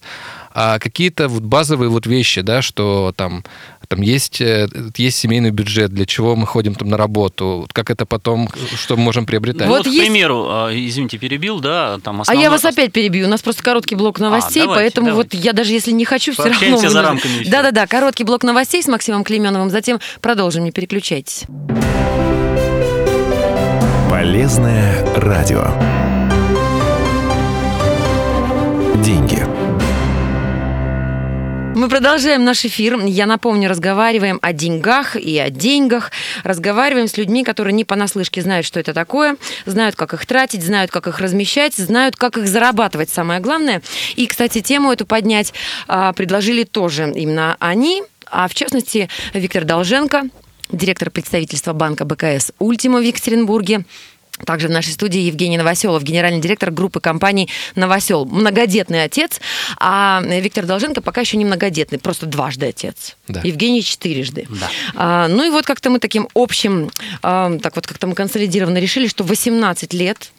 а 0.54 0.80
какие-то 0.80 1.28
вот 1.28 1.44
базовые 1.44 1.90
вот 1.90 2.06
вещи, 2.06 2.42
да, 2.42 2.62
что 2.62 3.14
там 3.16 3.44
там 3.90 4.02
есть, 4.02 4.42
э, 4.42 4.68
есть 4.98 5.18
семейный 5.18 5.52
бюджет, 5.52 5.92
для 5.92 6.06
чего 6.06 6.36
мы 6.36 6.48
ходим 6.48 6.74
там 6.74 6.90
на 6.90 6.98
работу, 6.98 7.68
как 7.74 7.92
это 7.92 8.06
потом, 8.06 8.50
что 8.76 8.96
мы 8.96 9.04
можем 9.04 9.26
приобретать. 9.26 9.68
Ну, 9.68 9.74
Вот 9.74 9.86
вот, 9.86 9.88
к 9.88 9.90
есть- 9.90 10.00
примеру, 10.06 10.48
а, 10.50 10.70
извините, 10.72 11.18
перебил, 11.18 11.60
да, 11.60 12.00
там 12.04 12.20
А 12.20 12.22
основной- 12.22 12.44
я 12.44 12.50
вас 12.50 12.64
опять 12.66 12.92
перебью. 12.92 13.28
У 13.28 13.30
нас 13.30 13.42
просто 13.42 13.62
короткий 13.62 13.96
блок 13.96 14.20
новостей, 14.20 14.64
А, 14.64 14.66
давайте, 14.66 14.82
поэтому 14.84 15.08
давайте. 15.10 15.38
вот 15.38 15.44
я 15.46 15.54
даже 15.54 15.74
если 15.74 15.92
не 15.92 16.06
хочу, 16.06 16.34
все 16.34 16.46
равно... 16.46 16.78
За 16.78 17.02
рамками. 17.02 17.44
Да-да-да, 17.46 17.86
короткий 17.88 18.24
блок 18.24 18.44
новостей 18.44 18.82
с 18.82 18.88
Максимом 18.88 19.24
Клеменовым, 19.24 19.70
затем 19.70 20.00
продолжим, 20.22 20.64
не 20.64 20.72
переключайтесь. 20.72 21.44
Полезное 24.10 25.06
радио. 25.16 25.68
Мы 31.76 31.90
продолжаем 31.90 32.44
наш 32.44 32.66
эфир. 32.66 33.04
Я 33.04 33.26
напомню, 33.26 33.68
разговариваем 33.68 34.38
о 34.44 34.54
деньгах 34.54 35.16
и 35.16 35.40
о 35.40 35.50
деньгах. 35.50 36.12
Разговариваем 36.44 37.08
с 37.08 37.18
людьми, 37.18 37.44
которые 37.44 37.74
не 37.74 37.84
понаслышке 37.84 38.44
знают, 38.44 38.68
что 38.68 38.80
это 38.80 38.94
такое, 38.94 39.38
знают, 39.66 39.96
как 39.96 40.14
их 40.14 40.24
тратить, 40.28 40.64
знают, 40.64 40.92
как 40.92 41.08
их 41.08 41.20
размещать, 41.20 41.74
знают, 41.74 42.16
как 42.16 42.38
их 42.38 42.48
зарабатывать, 42.48 43.10
самое 43.10 43.40
главное. 43.40 43.82
И, 44.16 44.28
кстати, 44.28 44.62
тему 44.62 44.92
эту 44.92 45.08
поднять 45.08 45.52
а, 45.88 46.14
предложили 46.14 46.64
тоже 46.64 47.12
именно 47.16 47.58
они, 47.60 48.04
а 48.28 48.48
в 48.48 48.54
частности 48.54 49.10
Виктор 49.34 49.66
Долженко, 49.66 50.26
директор 50.72 51.10
представительства 51.10 51.74
банка 51.74 52.06
БКС 52.06 52.52
«Ультима» 52.60 53.00
в 53.00 53.04
Екатеринбурге, 53.04 53.86
также 54.46 54.68
в 54.68 54.72
нашей 54.72 54.94
студии 54.94 55.22
Евгений 55.22 55.58
Новоселов, 55.58 56.04
генеральный 56.04 56.42
директор 56.42 56.72
группы 56.72 57.00
компаний 57.00 57.50
«Новосел». 57.76 58.26
Многодетный 58.26 59.04
отец, 59.04 59.40
а 59.78 60.22
Виктор 60.24 60.66
Долженко 60.66 61.02
пока 61.02 61.22
еще 61.22 61.38
не 61.38 61.46
многодетный, 61.46 62.00
просто 62.00 62.26
дважды 62.26 62.68
отец. 62.68 63.16
Да. 63.28 63.42
Евгений 63.44 63.84
четырежды. 63.84 64.48
Да. 64.50 64.70
А, 64.96 65.28
ну 65.28 65.44
и 65.44 65.50
вот 65.50 65.66
как-то 65.66 65.90
мы 65.90 66.00
таким 66.00 66.28
общим, 66.34 66.92
а, 67.22 67.58
так 67.60 67.76
вот 67.76 67.88
как-то 67.88 68.08
мы 68.08 68.16
консолидированно 68.16 68.78
решили, 68.78 69.08
что 69.08 69.24
18 69.24 69.94
лет, 69.94 70.32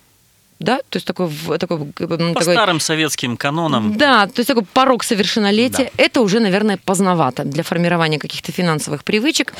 да, 0.60 0.78
то 0.88 0.96
есть 0.96 1.06
такой, 1.06 1.28
такой, 1.58 1.78
По 1.78 2.16
такой 2.16 2.42
старым 2.42 2.80
советским 2.80 3.36
канонам. 3.36 3.96
да, 3.96 4.26
то 4.26 4.38
есть 4.40 4.48
такой 4.48 4.64
порог 4.64 5.02
совершеннолетия, 5.02 5.90
это 5.96 6.20
уже, 6.20 6.40
наверное, 6.40 6.78
поздновато 6.82 7.44
для 7.44 7.62
формирования 7.62 8.18
каких-то 8.18 8.52
финансовых 8.52 9.04
привычек. 9.04 9.52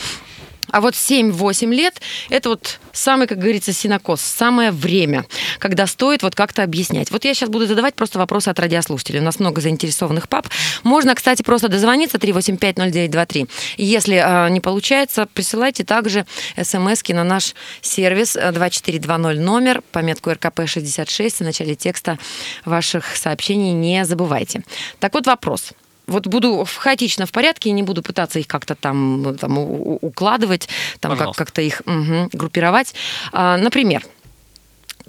А 0.75 0.81
вот 0.81 0.95
7-8 0.95 1.73
лет– 1.73 2.01
это 2.31 2.49
вот 2.49 2.81
самый, 2.93 3.29
как 3.29 3.39
говорится, 3.39 3.73
синокос, 3.73 4.21
самое 4.21 4.73
время, 4.73 5.25
когда 5.61 5.87
стоит 5.87 6.25
вот 6.25 6.35
как-то 6.35 6.65
объяснять. 6.65 7.13
Вот 7.13 7.25
я 7.25 7.33
сейчас 7.33 7.49
буду 7.49 7.69
задавать 7.69 7.95
просто 7.95 8.19
вопросы 8.19 8.49
от 8.49 8.59
радиослушателей. 8.59 9.21
У 9.21 9.23
нас 9.23 9.39
много 9.39 9.61
заинтересованных 9.61 10.29
пап. 10.29 10.49
Можно, 10.83 11.15
кстати, 11.15 11.43
просто 11.43 11.69
дозвониться 11.69 12.19
3850923. 12.19 13.49
И 13.77 13.85
Если 13.85 14.17
э, 14.17 14.51
не 14.51 14.59
получается, 14.59 15.29
присылайте 15.33 15.85
также 15.85 16.27
смс 16.61 17.09
на 17.09 17.23
наш 17.23 17.55
сервис 17.81 18.35
э, 18.35 18.51
2420 18.51 19.41
номер, 19.41 19.81
пометку 19.93 20.31
РКП-66 20.31 21.37
в 21.37 21.41
начале 21.43 21.77
текста 21.77 22.19
ваших 22.65 23.15
сообщений 23.17 23.71
не 23.71 24.05
забывайте. 24.05 24.65
Так 24.99 25.15
вот 25.15 25.29
вопрос. 25.29 25.73
Вот 26.07 26.27
буду 26.27 26.67
хаотично 26.77 27.27
в 27.27 27.33
порядке, 27.33 27.71
не 27.71 27.83
буду 27.83 28.03
пытаться 28.03 28.39
их 28.39 28.47
как-то 28.47 28.75
там, 28.75 29.37
там 29.39 29.59
укладывать, 29.59 30.69
там 31.01 31.17
как- 31.17 31.35
как-то 31.35 31.63
их 31.63 31.83
мгм, 31.87 32.29
группировать. 32.33 32.95
А, 33.33 33.57
например, 33.57 34.05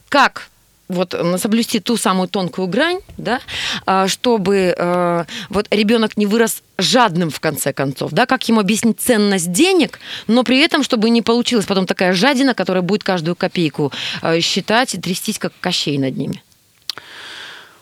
как 0.10 0.50
вот 0.88 1.16
соблюсти 1.38 1.80
ту 1.80 1.98
самую 1.98 2.28
тонкую 2.28 2.68
грань, 2.68 3.00
да, 3.18 3.42
а, 3.86 4.08
чтобы 4.08 4.76
э, 4.78 5.26
вот 5.50 5.68
ребенок 5.72 6.16
не 6.16 6.28
вырос 6.28 6.62
жадным 6.78 7.32
в 7.32 7.40
конце 7.40 7.74
концов, 7.74 8.12
да, 8.12 8.26
как 8.26 8.48
ему 8.48 8.60
объяснить 8.60 9.00
ценность 9.00 9.52
денег, 9.52 10.00
но 10.28 10.44
при 10.44 10.60
этом, 10.60 10.84
чтобы 10.84 11.10
не 11.10 11.22
получилась 11.22 11.66
потом 11.66 11.88
такая 11.88 12.14
жадина, 12.14 12.54
которая 12.54 12.84
будет 12.84 13.04
каждую 13.04 13.36
копейку 13.36 13.92
э, 14.22 14.40
считать 14.42 14.94
и 14.94 15.00
трястись, 15.00 15.40
как 15.40 15.54
Кощей 15.60 15.98
над 15.98 16.16
ними. 16.16 16.44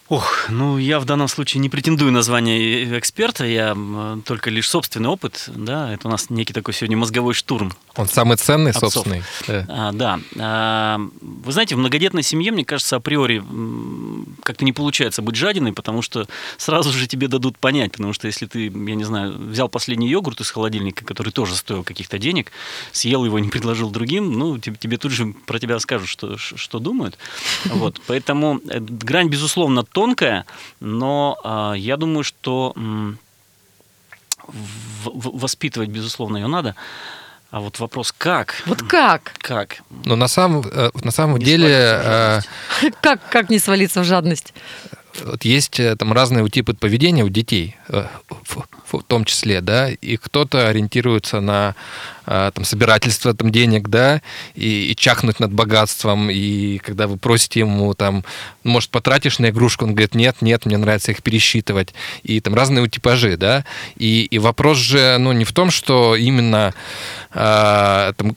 Ох, 0.10 0.50
ну 0.50 0.78
я 0.78 1.00
в 1.00 1.06
данном 1.06 1.30
случае 1.30 1.62
не 1.62 1.70
претендую 1.70 2.12
на 2.12 2.22
звание 2.22 3.00
эксперта, 3.00 3.46
я 3.46 3.76
только 4.26 4.50
лишь 4.50 4.70
собственный 4.70 5.08
опыт, 5.08 5.50
да, 5.56 5.94
это 5.94 6.10
у 6.10 6.12
нас 6.12 6.30
некий 6.30 6.52
такой 6.52 6.74
сегодня 6.74 6.98
мозговой 6.98 7.34
штурм. 7.34 7.72
Он 7.96 8.08
самый 8.08 8.36
ценный, 8.36 8.72
Отцов. 8.72 8.94
собственный. 8.94 9.24
Да. 9.48 9.66
А, 9.70 9.92
да. 9.94 10.20
А, 10.38 11.02
вы 11.22 11.52
знаете, 11.52 11.76
в 11.76 11.78
многодетной 11.78 12.22
семье, 12.22 12.52
мне 12.52 12.66
кажется, 12.66 12.98
априори 12.98 13.42
как-то 14.44 14.66
не 14.66 14.74
получается 14.74 15.22
быть 15.22 15.36
жадиной, 15.36 15.72
потому 15.72 16.02
что 16.02 16.28
сразу 16.58 16.92
же 16.92 17.08
тебе 17.08 17.30
дадут 17.30 17.58
понять, 17.58 17.94
потому 17.94 18.12
что 18.12 18.28
если 18.28 18.46
ты, 18.46 18.66
я 18.66 18.96
не 18.96 19.06
знаю, 19.06 19.38
взял 19.38 19.70
последний 19.70 20.10
йогурт 20.10 20.42
из 20.42 20.52
холодильника, 20.52 21.06
который 21.06 21.32
тоже 21.32 21.56
стоил 21.56 21.84
каких-то 21.84 22.18
денег, 22.18 22.52
съел 22.92 23.24
его, 23.24 23.40
не 23.40 23.50
предложил 23.50 23.90
другим, 23.90 24.34
ну, 24.34 24.58
тебе, 24.58 24.76
тебе 24.76 24.98
тут 24.98 25.14
же 25.14 25.34
про 25.46 25.60
тебя 25.60 25.80
скажут, 25.80 26.10
что, 26.10 26.38
что 26.38 26.80
думают. 26.80 27.18
Вот. 27.66 28.02
Поэтому 28.08 28.60
э, 28.68 28.80
грань, 28.80 29.30
безусловно, 29.30 29.84
тонкая, 29.94 30.46
но 30.82 31.38
а, 31.44 31.74
я 31.74 31.96
думаю, 31.98 32.24
что 32.24 32.74
м, 32.76 33.18
в- 34.48 35.10
в- 35.10 35.40
воспитывать, 35.40 35.90
безусловно, 35.90 36.38
ее 36.38 36.48
надо. 36.48 36.76
А 37.52 37.60
вот 37.60 37.80
вопрос, 37.80 38.12
как? 38.18 38.56
Вот 38.66 38.82
как? 38.82 39.34
Как? 39.38 39.78
Но 40.06 40.16
на 40.16 40.28
самом, 40.28 40.64
э, 40.72 40.90
на 41.04 41.12
самом 41.12 41.38
Не 41.38 41.46
деле 41.46 41.70
э. 41.72 42.42
Как, 43.02 43.20
как 43.30 43.50
не 43.52 43.60
свалиться 43.60 44.02
в 44.02 44.06
жадность? 44.06 44.54
Вот 45.22 45.46
есть 45.46 45.80
э, 45.80 45.96
там 45.96 46.14
разные 46.14 46.48
типы 46.50 46.74
поведения 46.74 47.24
у 47.24 47.30
детей, 47.30 47.76
э, 47.90 48.06
в, 48.92 49.04
том 49.08 49.26
числе, 49.26 49.62
да, 49.62 49.90
и 49.90 50.18
кто-то 50.18 50.68
ориентируется 50.68 51.40
на 51.40 51.76
э, 52.26 52.52
там, 52.54 52.64
собирательство 52.64 53.34
там, 53.34 53.52
денег, 53.52 53.90
да, 53.90 54.22
и, 54.56 54.92
и 54.92 54.96
чахнуть 54.96 55.40
над 55.40 55.52
богатством, 55.52 56.30
и 56.30 56.78
когда 56.80 57.08
вы 57.08 57.18
просите 57.18 57.62
ему, 57.62 57.94
там, 57.94 58.24
может, 58.64 58.90
потратишь 58.90 59.40
на 59.40 59.50
игрушку, 59.50 59.86
он 59.86 59.92
говорит, 59.92 60.16
нет, 60.16 60.38
нет, 60.42 60.66
мне 60.66 60.78
нравится 60.78 61.12
их 61.12 61.22
пересчитывать, 61.24 61.94
и 62.24 62.40
там 62.40 62.54
разные 62.54 62.88
типажи, 62.88 63.38
да, 63.38 63.66
и, 63.96 64.26
и 64.26 64.40
вопрос 64.40 64.78
же, 64.78 65.18
ну, 65.20 65.32
не 65.32 65.46
в 65.46 65.52
том, 65.54 65.72
что 65.72 66.16
именно 66.16 66.74
э, 67.34 68.14
там, 68.16 68.36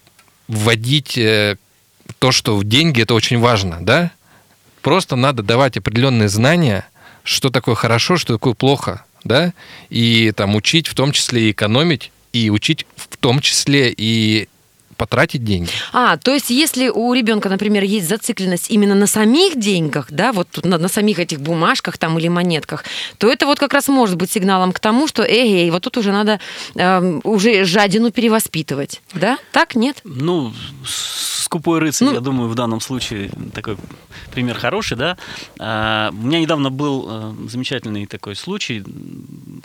вводить 0.48 1.18
э, 1.18 1.56
то, 2.18 2.32
что 2.32 2.56
в 2.56 2.64
деньги, 2.64 3.02
это 3.02 3.14
очень 3.14 3.38
важно, 3.38 3.78
да, 3.80 4.12
Просто 4.86 5.16
надо 5.16 5.42
давать 5.42 5.76
определенные 5.76 6.28
знания, 6.28 6.86
что 7.24 7.50
такое 7.50 7.74
хорошо, 7.74 8.16
что 8.16 8.34
такое 8.34 8.54
плохо, 8.54 9.04
да, 9.24 9.52
и 9.90 10.30
там 10.36 10.54
учить 10.54 10.86
в 10.86 10.94
том 10.94 11.10
числе 11.10 11.48
и 11.48 11.50
экономить, 11.50 12.12
и 12.32 12.50
учить 12.50 12.86
в 12.94 13.16
том 13.16 13.40
числе 13.40 13.92
и 13.96 14.48
потратить 14.96 15.44
деньги. 15.44 15.70
А, 15.92 16.16
то 16.16 16.32
есть 16.32 16.50
если 16.50 16.88
у 16.88 17.12
ребенка, 17.14 17.48
например, 17.48 17.82
есть 17.82 18.08
зацикленность 18.08 18.70
именно 18.70 18.94
на 18.94 19.08
самих 19.08 19.58
деньгах, 19.58 20.06
да, 20.10 20.32
вот 20.32 20.48
тут 20.52 20.64
на, 20.64 20.78
на 20.78 20.86
самих 20.86 21.18
этих 21.18 21.40
бумажках 21.40 21.98
там 21.98 22.16
или 22.20 22.28
монетках, 22.28 22.84
то 23.18 23.28
это 23.28 23.46
вот 23.46 23.58
как 23.58 23.72
раз 23.72 23.88
может 23.88 24.16
быть 24.16 24.30
сигналом 24.30 24.72
к 24.72 24.78
тому, 24.78 25.08
что 25.08 25.24
эй, 25.24 25.68
вот 25.72 25.82
тут 25.82 25.96
уже 25.96 26.12
надо 26.12 26.38
эм, 26.76 27.20
уже 27.24 27.64
жадину 27.64 28.12
перевоспитывать, 28.12 29.00
да? 29.14 29.36
Так, 29.50 29.74
нет? 29.74 29.96
Ну, 30.04 30.52
скупой 31.56 31.78
рыцарь, 31.78 32.08
Ну- 32.08 32.14
я 32.14 32.20
думаю, 32.20 32.48
в 32.50 32.54
данном 32.54 32.80
случае 32.80 33.30
такой 33.54 33.76
пример 34.32 34.58
хороший, 34.58 34.96
да. 34.96 35.16
А, 35.58 36.10
У 36.10 36.26
меня 36.26 36.38
недавно 36.40 36.70
был 36.70 37.06
э, 37.08 37.34
замечательный 37.48 38.06
такой 38.06 38.36
случай, 38.36 38.84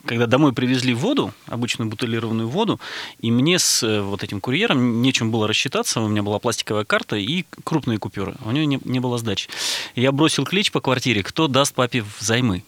когда 0.06 0.26
домой 0.26 0.54
привезли 0.54 0.94
воду, 0.94 1.34
обычную 1.48 1.90
бутылированную 1.90 2.48
воду, 2.48 2.80
и 3.20 3.30
мне 3.32 3.60
с 3.60 3.84
э, 3.84 4.02
вот 4.02 4.24
этим 4.24 4.40
курьером 4.40 5.02
нечем 5.02 5.32
было 5.32 5.48
рассчитаться, 5.48 6.00
у 6.02 6.08
меня 6.08 6.24
была 6.24 6.40
пластиковая 6.40 6.86
карта 6.86 7.18
и 7.18 7.44
крупные 7.66 7.98
купюры, 8.00 8.36
у 8.46 8.52
него 8.52 8.66
не, 8.66 8.80
не 8.86 9.00
было 9.00 9.18
сдачи. 9.18 9.50
Я 9.96 10.12
бросил 10.14 10.46
клич 10.46 10.72
по 10.72 10.80
квартире, 10.80 11.24
кто 11.24 11.48
даст 11.48 11.74
папе 11.76 12.04
взаймы. 12.20 12.64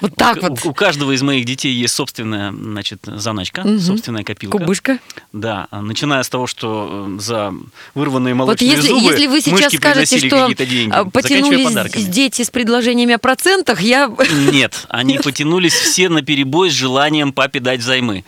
Вот 0.00 0.14
так 0.16 0.38
у, 0.38 0.40
вот. 0.48 0.64
у- 0.64 0.70
у 0.70 0.74
каждого 0.74 1.12
из 1.12 1.22
моих 1.22 1.44
детей 1.44 1.72
есть 1.72 1.94
собственная, 1.94 2.50
значит, 2.52 3.00
заначка, 3.06 3.60
Мгм. 3.62 3.78
собственная 3.78 4.24
копилка. 4.24 4.58
Кубышка. 4.58 4.98
Да, 5.32 5.68
а 5.70 5.82
начиная 5.82 6.22
с 6.22 6.28
того, 6.28 6.46
что 6.48 7.06
э, 7.16 7.20
за 7.20 7.54
вырванные 7.94 8.34
молочные 8.34 8.61
если, 8.64 8.88
зубы 8.88 9.02
если 9.02 9.26
вы 9.26 9.40
сейчас 9.40 9.72
скажете, 9.74 10.26
что 10.26 10.48
а, 10.90 11.04
потянулись 11.04 12.06
дети 12.08 12.42
с 12.42 12.50
предложениями 12.50 13.14
о 13.14 13.18
процентах, 13.18 13.80
я... 13.80 14.10
Нет, 14.52 14.86
они 14.88 15.18
потянулись 15.18 15.74
все 15.74 16.08
на 16.08 16.22
перебой 16.22 16.70
с 16.70 16.72
желанием 16.72 17.32
папе 17.32 17.60
дать 17.60 17.80
взаймы. 17.80 18.24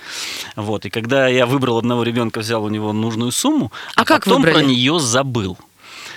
Вот, 0.56 0.86
и 0.86 0.90
когда 0.90 1.28
я 1.28 1.46
выбрал 1.46 1.78
одного 1.78 2.02
ребенка, 2.02 2.40
взял 2.40 2.64
у 2.64 2.68
него 2.68 2.92
нужную 2.92 3.32
сумму, 3.32 3.72
А 3.94 4.02
а, 4.02 4.04
как 4.04 4.24
потом 4.24 4.42
выбрали? 4.42 4.54
про 4.54 4.64
нее 4.64 5.00
забыл. 5.00 5.58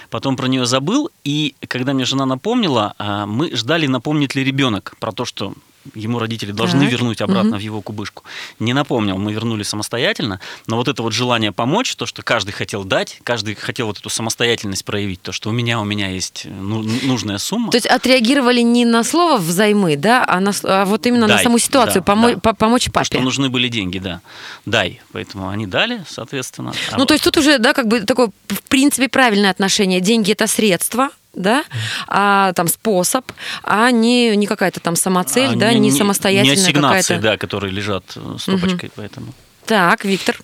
Потом 0.09 0.37
про 0.37 0.47
нее 0.47 0.65
забыл, 0.65 1.09
и 1.23 1.55
когда 1.67 1.93
мне 1.93 2.05
жена 2.05 2.25
напомнила, 2.25 2.93
а, 2.97 3.25
мы 3.25 3.55
ждали, 3.55 3.87
напомнит 3.87 4.35
ли 4.35 4.43
ребенок 4.43 4.95
про 4.99 5.11
то, 5.11 5.25
что 5.25 5.53
ему 5.95 6.19
родители 6.19 6.51
должны 6.51 6.81
Так. 6.81 6.91
вернуть 6.91 7.21
обратно 7.21 7.49
Мгм. 7.51 7.57
в 7.59 7.61
его 7.61 7.81
кубышку. 7.81 8.23
Не 8.59 8.73
напомнил, 8.73 9.17
мы 9.17 9.33
вернули 9.33 9.63
самостоятельно, 9.63 10.39
но 10.67 10.77
вот 10.77 10.87
это 10.87 11.03
вот 11.03 11.13
желание 11.13 11.51
помочь, 11.51 11.95
то, 11.95 12.05
что 12.05 12.21
каждый 12.23 12.51
хотел 12.51 12.83
дать, 12.83 13.19
каждый 13.23 13.55
хотел 13.55 13.87
вот 13.87 13.97
эту 13.99 14.09
самостоятельность 14.09 14.85
проявить, 14.85 15.21
то, 15.21 15.31
что 15.31 15.49
у 15.49 15.51
меня, 15.51 15.79
у 15.79 15.83
меня 15.85 16.09
есть 16.09 16.45
ну, 16.45 16.83
нужная 17.03 17.37
сумма. 17.37 17.71
То 17.71 17.77
есть 17.77 17.87
отреагировали 17.87 18.61
не 18.61 18.85
на 18.85 19.03
слово 19.03 19.37
взаймы, 19.37 19.95
да, 19.97 20.23
а, 20.27 20.39
на, 20.39 20.51
а 20.63 20.85
вот 20.85 21.05
именно 21.05 21.27
на 21.27 21.35
Дай, 21.35 21.43
саму 21.43 21.59
ситуацию, 21.59 22.03
да, 22.05 22.13
помо- 22.13 22.33
да. 22.35 22.39
по- 22.39 22.53
помочь 22.53 22.85
То, 22.85 22.91
папе. 22.91 23.05
что 23.05 23.19
нужны 23.19 23.49
были 23.49 23.67
деньги, 23.67 23.99
да. 23.99 24.21
Дай. 24.65 25.01
Поэтому 25.11 25.49
они 25.49 25.65
дали, 25.67 26.03
соответственно. 26.09 26.71
А 26.89 26.93
Ну, 26.93 26.99
вот- 26.99 27.07
то 27.09 27.13
есть 27.13 27.23
тут 27.23 27.37
уже, 27.37 27.57
да, 27.57 27.73
как 27.73 27.87
бы 27.87 28.01
такое, 28.01 28.29
в 28.47 28.61
принципе, 28.63 29.07
правильное 29.09 29.49
отношение. 29.51 30.01
Деньги 30.01 30.31
это 30.31 30.47
средство, 30.47 31.09
да, 31.37 31.63
а 32.07 32.51
там 32.53 32.67
способ, 32.67 33.25
а 33.63 33.91
не, 33.91 34.35
не 34.35 34.47
какая-то 34.47 34.79
там 34.79 34.95
самоцель, 34.95 35.53
а, 35.53 35.55
да, 35.55 35.73
не, 35.73 35.91
самостоятельная 35.91 36.55
Не 36.55 36.61
ассигнации, 36.61 37.15
какая-то. 37.15 37.23
да, 37.23 37.37
которые 37.37 37.71
лежат 37.71 38.03
э, 38.15 38.35
стопочкой, 38.39 38.91
поэтому. 38.95 39.33
Так, 39.65 40.03
Виктор. 40.03 40.37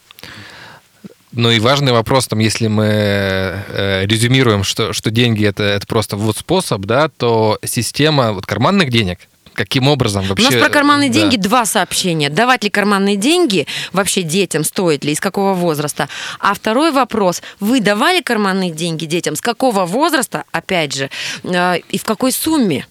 Ну 1.31 1.50
и 1.50 1.59
важный 1.59 1.91
вопрос, 1.91 2.27
там, 2.27 2.39
если 2.39 2.67
мы 2.67 2.85
э, 2.85 4.05
резюмируем, 4.05 4.63
что, 4.63 4.93
что 4.93 5.09
деньги 5.09 5.45
это, 5.45 5.63
это 5.63 5.88
просто 5.88 6.15
вот 6.15 6.38
способ, 6.38 6.81
да, 6.81 7.09
то 7.09 7.57
система 7.65 8.33
вот, 8.33 8.45
карманных 8.45 8.91
денег, 8.91 9.17
каким 9.53 9.88
образом 9.88 10.25
вообще... 10.25 10.48
У 10.48 10.51
нас 10.51 10.60
про 10.60 10.69
карманные 10.69 11.10
да. 11.10 11.15
деньги 11.15 11.38
два 11.38 11.65
сообщения. 11.65 12.29
Давать 12.29 12.63
ли 12.63 12.69
карманные 12.69 13.15
деньги 13.15 13.67
вообще 13.91 14.24
детям, 14.24 14.63
стоит 14.63 15.03
ли, 15.03 15.13
из 15.13 15.19
какого 15.19 15.53
возраста? 15.53 16.10
А 16.39 16.53
второй 16.53 16.91
вопрос. 16.91 17.41
Вы 17.60 17.79
давали 17.79 18.22
карманные 18.22 18.72
деньги 18.72 19.05
детям? 19.05 19.36
С 19.36 19.41
какого 19.41 19.86
возраста, 19.86 20.43
опять 20.51 20.93
же, 20.93 21.10
э, 21.43 21.79
и 21.89 21.98
в 21.98 22.03
какой 22.03 22.31
сумме? 22.31 22.86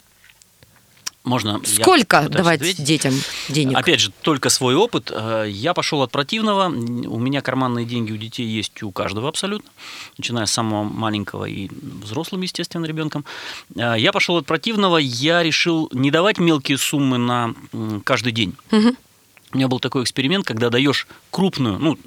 Можно 1.24 1.60
Сколько 1.64 2.28
давать 2.28 2.60
ответить? 2.60 2.84
детям 2.84 3.14
денег? 3.48 3.76
Опять 3.78 4.00
же, 4.00 4.10
только 4.22 4.48
свой 4.48 4.74
опыт. 4.74 5.12
Э, 5.14 5.46
Я 5.48 5.72
пошел 5.72 6.02
от 6.02 6.10
противного. 6.10 6.66
У 6.66 7.18
меня 7.20 7.42
карманные 7.42 7.86
деньги 7.86 8.10
у 8.10 8.16
детей 8.16 8.44
есть 8.46 8.82
у 8.82 8.90
каждого 8.90 9.28
абсолютно, 9.28 9.70
начиная 10.18 10.46
с 10.46 10.50
самого 10.52 10.82
маленького 10.82 11.44
и 11.44 11.70
взрослым, 12.02 12.40
естественно, 12.42 12.86
ребенком. 12.86 13.24
Э, 13.76 13.94
Я 13.96 14.10
пошел 14.12 14.36
от 14.36 14.46
противного. 14.46 14.96
Я 14.98 15.44
решил 15.44 15.88
не 15.92 16.10
давать 16.10 16.38
мелкие 16.38 16.76
суммы 16.76 17.18
на 17.18 17.54
каждый 18.02 18.32
день. 18.32 18.54
Мгм. 18.72 18.96
У 19.52 19.56
меня 19.56 19.68
был 19.68 19.78
такой 19.78 20.02
эксперимент, 20.02 20.44
когда 20.44 20.70
даешь 20.70 21.06
крупную, 21.30 21.78
ну, 21.78 21.98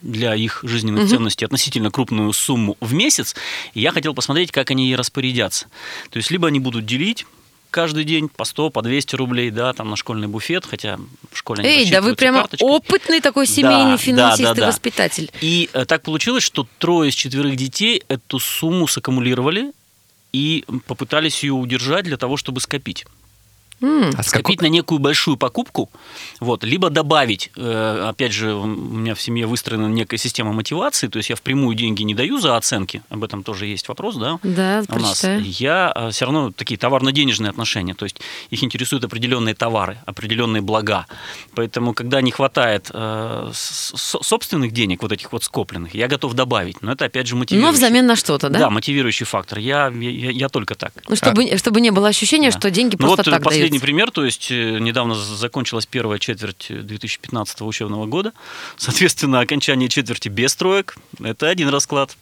для 0.00 0.34
их 0.34 0.60
жизненных 0.62 1.02
Мгм. 1.04 1.10
ценностей 1.10 1.44
относительно 1.44 1.90
крупную 1.90 2.32
сумму 2.32 2.76
в 2.80 2.92
месяц, 2.94 3.34
и 3.74 3.80
я 3.80 3.90
хотел 3.92 4.14
посмотреть, 4.14 4.52
как 4.52 4.70
они 4.70 4.86
ей 4.86 4.94
распорядятся. 4.96 5.66
То 6.10 6.16
есть, 6.18 6.30
либо 6.30 6.46
они 6.48 6.60
будут 6.60 6.86
делить 6.86 7.26
каждый 7.70 8.04
день 8.04 8.28
по 8.28 8.44
100, 8.44 8.70
по 8.70 8.82
200 8.82 9.16
рублей, 9.16 9.50
да, 9.50 9.72
там 9.72 9.90
на 9.90 9.96
школьный 9.96 10.28
буфет, 10.28 10.64
хотя 10.66 10.98
в 11.32 11.36
школе 11.36 11.64
Эй, 11.64 11.90
да 11.90 12.00
вы 12.00 12.14
прямо 12.14 12.40
карточкой. 12.40 12.68
опытный 12.68 13.20
такой 13.20 13.46
Да, 13.46 13.52
семейный 13.52 13.92
да, 13.92 13.96
финансист 13.96 14.48
да, 14.50 14.52
и 14.52 14.60
да. 14.60 14.66
воспитатель. 14.68 15.30
И 15.40 15.68
э, 15.72 15.84
так 15.84 16.02
получилось, 16.02 16.42
что 16.42 16.66
трое 16.78 17.10
из 17.10 17.14
четверых 17.14 17.56
детей 17.56 18.02
эту 18.08 18.38
сумму 18.38 18.86
саккумулировали 18.88 19.72
и 20.32 20.64
попытались 20.86 21.42
ее 21.42 21.52
удержать 21.54 22.04
для 22.04 22.16
того, 22.16 22.36
чтобы 22.36 22.60
скопить. 22.60 23.06
М. 23.80 24.10
А 24.16 24.22
скопить 24.22 24.56
какой- 24.58 24.68
на 24.68 24.72
некую 24.72 24.98
большую 24.98 25.36
покупку, 25.36 25.90
вот, 26.40 26.64
либо 26.64 26.90
добавить, 26.90 27.50
э, 27.56 28.06
опять 28.08 28.32
же, 28.32 28.54
у 28.54 28.66
меня 28.66 29.14
в 29.14 29.20
семье 29.20 29.46
выстроена 29.46 29.86
некая 29.86 30.16
система 30.18 30.52
мотивации, 30.52 31.06
то 31.08 31.18
есть 31.18 31.30
я 31.30 31.36
впрямую 31.36 31.74
деньги 31.76 32.02
не 32.02 32.14
даю 32.14 32.38
за 32.40 32.56
оценки, 32.56 33.02
об 33.08 33.22
этом 33.24 33.42
тоже 33.42 33.66
есть 33.66 33.88
вопрос, 33.88 34.16
да, 34.16 34.38
Да, 34.42 34.82
у 34.88 34.98
нас. 34.98 35.24
Я 35.42 36.08
все 36.10 36.24
равно 36.24 36.50
такие 36.52 36.76
товарно-денежные 36.78 37.50
отношения, 37.50 37.94
то 37.94 38.04
есть 38.04 38.20
их 38.50 38.62
интересуют 38.64 39.04
определенные 39.04 39.54
товары, 39.54 39.98
определенные 40.06 40.60
блага. 40.62 41.06
Поэтому, 41.54 41.94
когда 41.94 42.20
не 42.20 42.30
хватает 42.30 42.90
э, 42.92 43.50
собственных 43.52 44.72
денег, 44.72 45.02
вот 45.02 45.12
этих 45.12 45.32
вот 45.32 45.44
скопленных, 45.44 45.94
я 45.94 46.08
готов 46.08 46.34
добавить. 46.34 46.82
Но 46.82 46.92
это, 46.92 47.04
опять 47.06 47.26
же, 47.26 47.34
Но 47.34 47.40
мотивирующий. 47.40 47.76
взамен 47.76 48.06
на 48.06 48.16
что-то, 48.16 48.48
да? 48.48 48.58
Да, 48.58 48.70
мотивирующий 48.70 49.26
фактор. 49.26 49.58
Я, 49.58 49.88
я, 49.88 50.30
я 50.30 50.48
только 50.48 50.74
так. 50.74 50.92
Ну, 51.08 51.16
чтобы, 51.16 51.56
чтобы 51.58 51.80
не 51.80 51.90
было 51.90 52.08
ощущения, 52.08 52.50
Да. 52.50 52.58
что 52.58 52.70
деньги 52.70 52.96
Ну 52.98 53.06
просто 53.06 53.16
вот 53.18 53.28
э, 53.28 53.30
так 53.30 53.42
последний 53.44 53.67
даются. 53.70 53.86
пример, 53.86 54.10
то 54.10 54.24
есть 54.24 54.50
э, 54.50 54.78
недавно 54.78 55.14
закончилась 55.14 55.86
первая 55.86 56.18
четверть 56.18 56.66
э, 56.70 56.80
2015 56.80 57.60
учебного 57.62 58.06
года. 58.06 58.32
Соответственно, 58.76 59.40
окончание 59.40 59.88
четверти 59.88 60.28
без 60.28 60.54
троек– 60.56 60.96
это 61.22 61.48
один 61.48 61.68
расклад. 61.68 62.16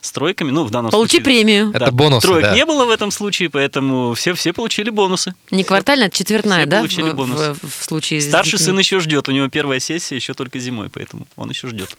С 0.00 0.10
тройками, 0.10 0.50
ну, 0.50 0.64
в 0.64 0.70
данном 0.70 0.90
Получи 0.90 1.18
случае... 1.18 1.24
премию. 1.24 1.70
Это 1.72 1.92
бонусы, 1.92 2.26
Троек 2.26 2.42
да. 2.42 2.54
не 2.54 2.66
было 2.66 2.84
в 2.84 2.90
этом 2.90 3.12
случае, 3.12 3.48
поэтому 3.48 4.12
все, 4.14 4.34
все 4.34 4.52
получили 4.52 4.90
бонусы. 4.90 5.34
Не 5.52 5.62
квартальная, 5.62 6.08
а 6.08 6.10
четвертная, 6.10 6.62
Все 6.62 6.66
да? 6.66 6.78
получили 6.78 7.10
в, 7.10 7.14
бонус. 7.14 7.38
в- 7.38 7.80
в 7.80 7.84
случае 7.84 8.20
Старший 8.22 8.58
сын 8.58 8.76
еще 8.76 8.98
ждет, 8.98 9.28
у 9.28 9.32
него 9.32 9.46
первая 9.48 9.78
сессия 9.78 10.16
еще 10.16 10.34
только 10.34 10.58
зимой, 10.58 10.90
поэтому 10.90 11.28
он 11.36 11.50
еще 11.50 11.68
ждет. 11.68 11.96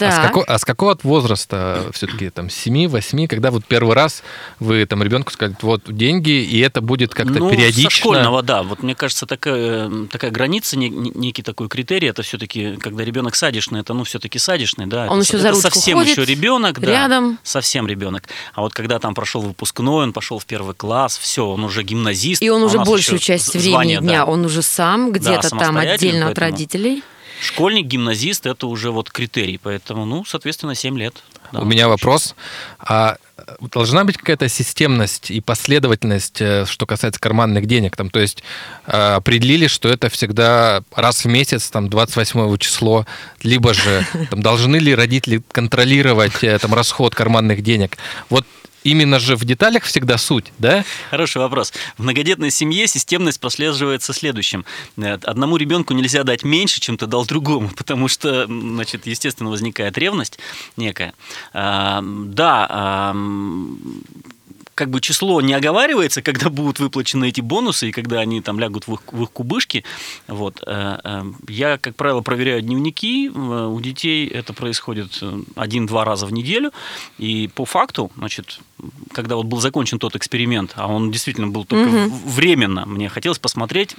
А 0.00 0.10
с, 0.10 0.14
Так. 0.14 0.26
какого, 0.28 0.44
а 0.46 0.58
с 0.58 0.64
какого 0.64 0.92
от 0.92 1.04
возраста 1.04 1.90
все-таки 1.92 2.30
там 2.30 2.46
7-8, 2.46 3.26
когда 3.28 3.50
вот 3.50 3.64
первый 3.64 3.94
раз 3.94 4.22
вы 4.60 4.84
там 4.86 5.02
ребенку 5.02 5.32
сказали, 5.32 5.56
вот 5.62 5.82
деньги, 5.86 6.30
и 6.30 6.58
это 6.60 6.80
будет 6.80 7.14
как-то 7.14 7.38
ну, 7.38 7.50
периодично? 7.50 7.90
Со 7.90 7.96
школьного, 7.96 8.42
да. 8.42 8.62
Вот 8.62 8.82
мне 8.82 8.94
кажется, 8.94 9.26
такая, 9.26 9.90
такая 10.10 10.30
граница, 10.30 10.76
не- 10.78 10.88
не- 10.90 11.12
некий 11.14 11.42
такой 11.42 11.68
критерий, 11.68 12.08
это 12.08 12.22
все-таки, 12.22 12.76
когда 12.76 13.04
ребенок 13.04 13.34
садишный, 13.34 13.80
это 13.80 13.94
ну 13.94 14.04
все-таки 14.04 14.38
садишный, 14.38 14.86
да. 14.86 15.06
Он 15.10 15.20
это, 15.20 15.28
еще 15.28 15.38
с- 15.38 15.40
за 15.42 15.48
это 15.48 15.56
ручку 15.56 15.70
совсем 15.70 15.98
ходит, 15.98 16.12
еще 16.18 16.24
ребенок, 16.24 16.80
да. 16.80 16.86
рядом. 16.86 17.38
Совсем 17.42 17.86
ребенок. 17.86 18.24
А 18.54 18.60
вот 18.62 18.74
когда 18.74 18.98
там 18.98 19.14
прошел 19.14 19.40
выпускной, 19.42 20.04
он 20.04 20.12
пошел 20.12 20.38
в 20.38 20.46
первый 20.46 20.74
класс, 20.74 21.16
все, 21.18 21.46
он 21.46 21.64
уже 21.64 21.82
гимназист. 21.82 22.42
И 22.42 22.50
он 22.50 22.62
а 22.62 22.66
уже 22.66 22.78
большую 22.78 23.18
часть 23.18 23.52
времени 23.54 23.70
звание, 23.70 23.98
дня, 24.00 24.18
да. 24.18 24.24
он 24.26 24.44
уже 24.44 24.62
сам 24.62 25.12
где-то 25.12 25.48
там 25.50 25.58
самостоятельно, 25.60 25.92
отдельно 25.94 26.26
от 26.28 26.34
поэтому- 26.36 26.50
родителей. 26.52 27.02
Школьник, 27.40 27.86
гимназист, 27.86 28.46
это 28.46 28.66
уже 28.66 28.90
вот 28.90 29.10
критерий, 29.10 29.58
поэтому, 29.62 30.04
ну, 30.04 30.24
соответственно, 30.24 30.74
7 30.74 30.98
лет. 30.98 31.22
да. 31.52 31.60
У 31.60 31.64
меня 31.64 31.88
вопрос. 31.88 32.34
А 32.78 33.16
должна 33.60 34.04
быть 34.04 34.16
какая-то 34.16 34.48
системность 34.48 35.30
и 35.30 35.40
последовательность, 35.40 36.40
э, 36.40 36.64
что 36.66 36.86
касается 36.86 37.20
карманных 37.20 37.66
денег? 37.66 37.96
Там, 37.96 38.10
то 38.10 38.18
есть 38.18 38.42
э, 38.86 39.14
определили, 39.14 39.66
что 39.66 39.88
это 39.88 40.08
всегда 40.08 40.82
раз 40.94 41.24
в 41.24 41.28
месяц, 41.28 41.70
там, 41.70 41.88
28 41.88 42.56
число, 42.58 43.06
либо 43.42 43.74
же 43.74 44.06
там, 44.30 44.42
должны 44.42 44.76
ли 44.76 44.94
родители 44.94 45.42
контролировать 45.52 46.42
э, 46.42 46.58
там, 46.58 46.74
расход 46.74 47.14
карманных 47.14 47.62
денег? 47.62 47.96
Вот 48.30 48.46
именно 48.86 49.18
же 49.18 49.36
в 49.36 49.44
деталях 49.44 49.82
всегда 49.84 50.16
суть, 50.16 50.52
да? 50.58 50.84
Хороший 51.10 51.38
вопрос. 51.38 51.72
В 51.98 52.02
многодетной 52.02 52.50
семье 52.50 52.86
системность 52.86 53.40
прослеживается 53.40 54.12
следующим. 54.12 54.64
Э, 54.96 55.18
Одному 55.24 55.56
ребенку 55.56 55.92
нельзя 55.92 56.22
дать 56.22 56.44
меньше, 56.44 56.80
чем 56.80 56.96
ты 56.96 57.06
дал 57.06 57.26
другому, 57.26 57.68
потому 57.76 58.08
что, 58.08 58.46
значит, 58.46 59.06
естественно, 59.06 59.50
возникает 59.50 59.98
ревность 59.98 60.38
некая. 60.76 61.14
А, 61.52 62.00
Да, 62.02 63.12
как 64.76 64.90
бы 64.90 65.00
число 65.00 65.40
не 65.40 65.54
оговаривается, 65.54 66.20
когда 66.22 66.50
будут 66.50 66.78
выплачены 66.80 67.30
эти 67.30 67.40
бонусы 67.40 67.88
и 67.88 67.92
когда 67.92 68.20
они 68.20 68.40
там 68.42 68.60
лягут 68.60 68.86
в 68.86 68.92
их, 68.94 69.00
в 69.10 69.22
их 69.22 69.30
кубышки. 69.32 69.84
Вот. 70.28 70.62
э, 70.66 70.98
э, 71.02 71.24
Я, 71.48 71.78
как 71.78 71.96
правило, 71.96 72.20
проверяю 72.20 72.60
дневники. 72.60 73.28
Э, 73.34 73.66
У 73.66 73.80
детей 73.80 74.28
это 74.28 74.52
происходит 74.52 75.22
один-два 75.56 76.04
раза 76.04 76.26
в 76.26 76.32
неделю. 76.32 76.72
И 77.18 77.48
по 77.54 77.64
факту, 77.64 78.12
значит, 78.16 78.60
когда 79.12 79.36
вот 79.36 79.46
был 79.46 79.60
закончен 79.60 79.98
тот 79.98 80.14
эксперимент, 80.14 80.72
а 80.76 80.86
он 80.88 81.10
действительно 81.10 81.48
был 81.48 81.64
только 81.64 81.88
в- 81.88 82.34
временно, 82.36 82.84
мне 82.86 83.08
хотелось 83.08 83.38
посмотреть, 83.38 83.96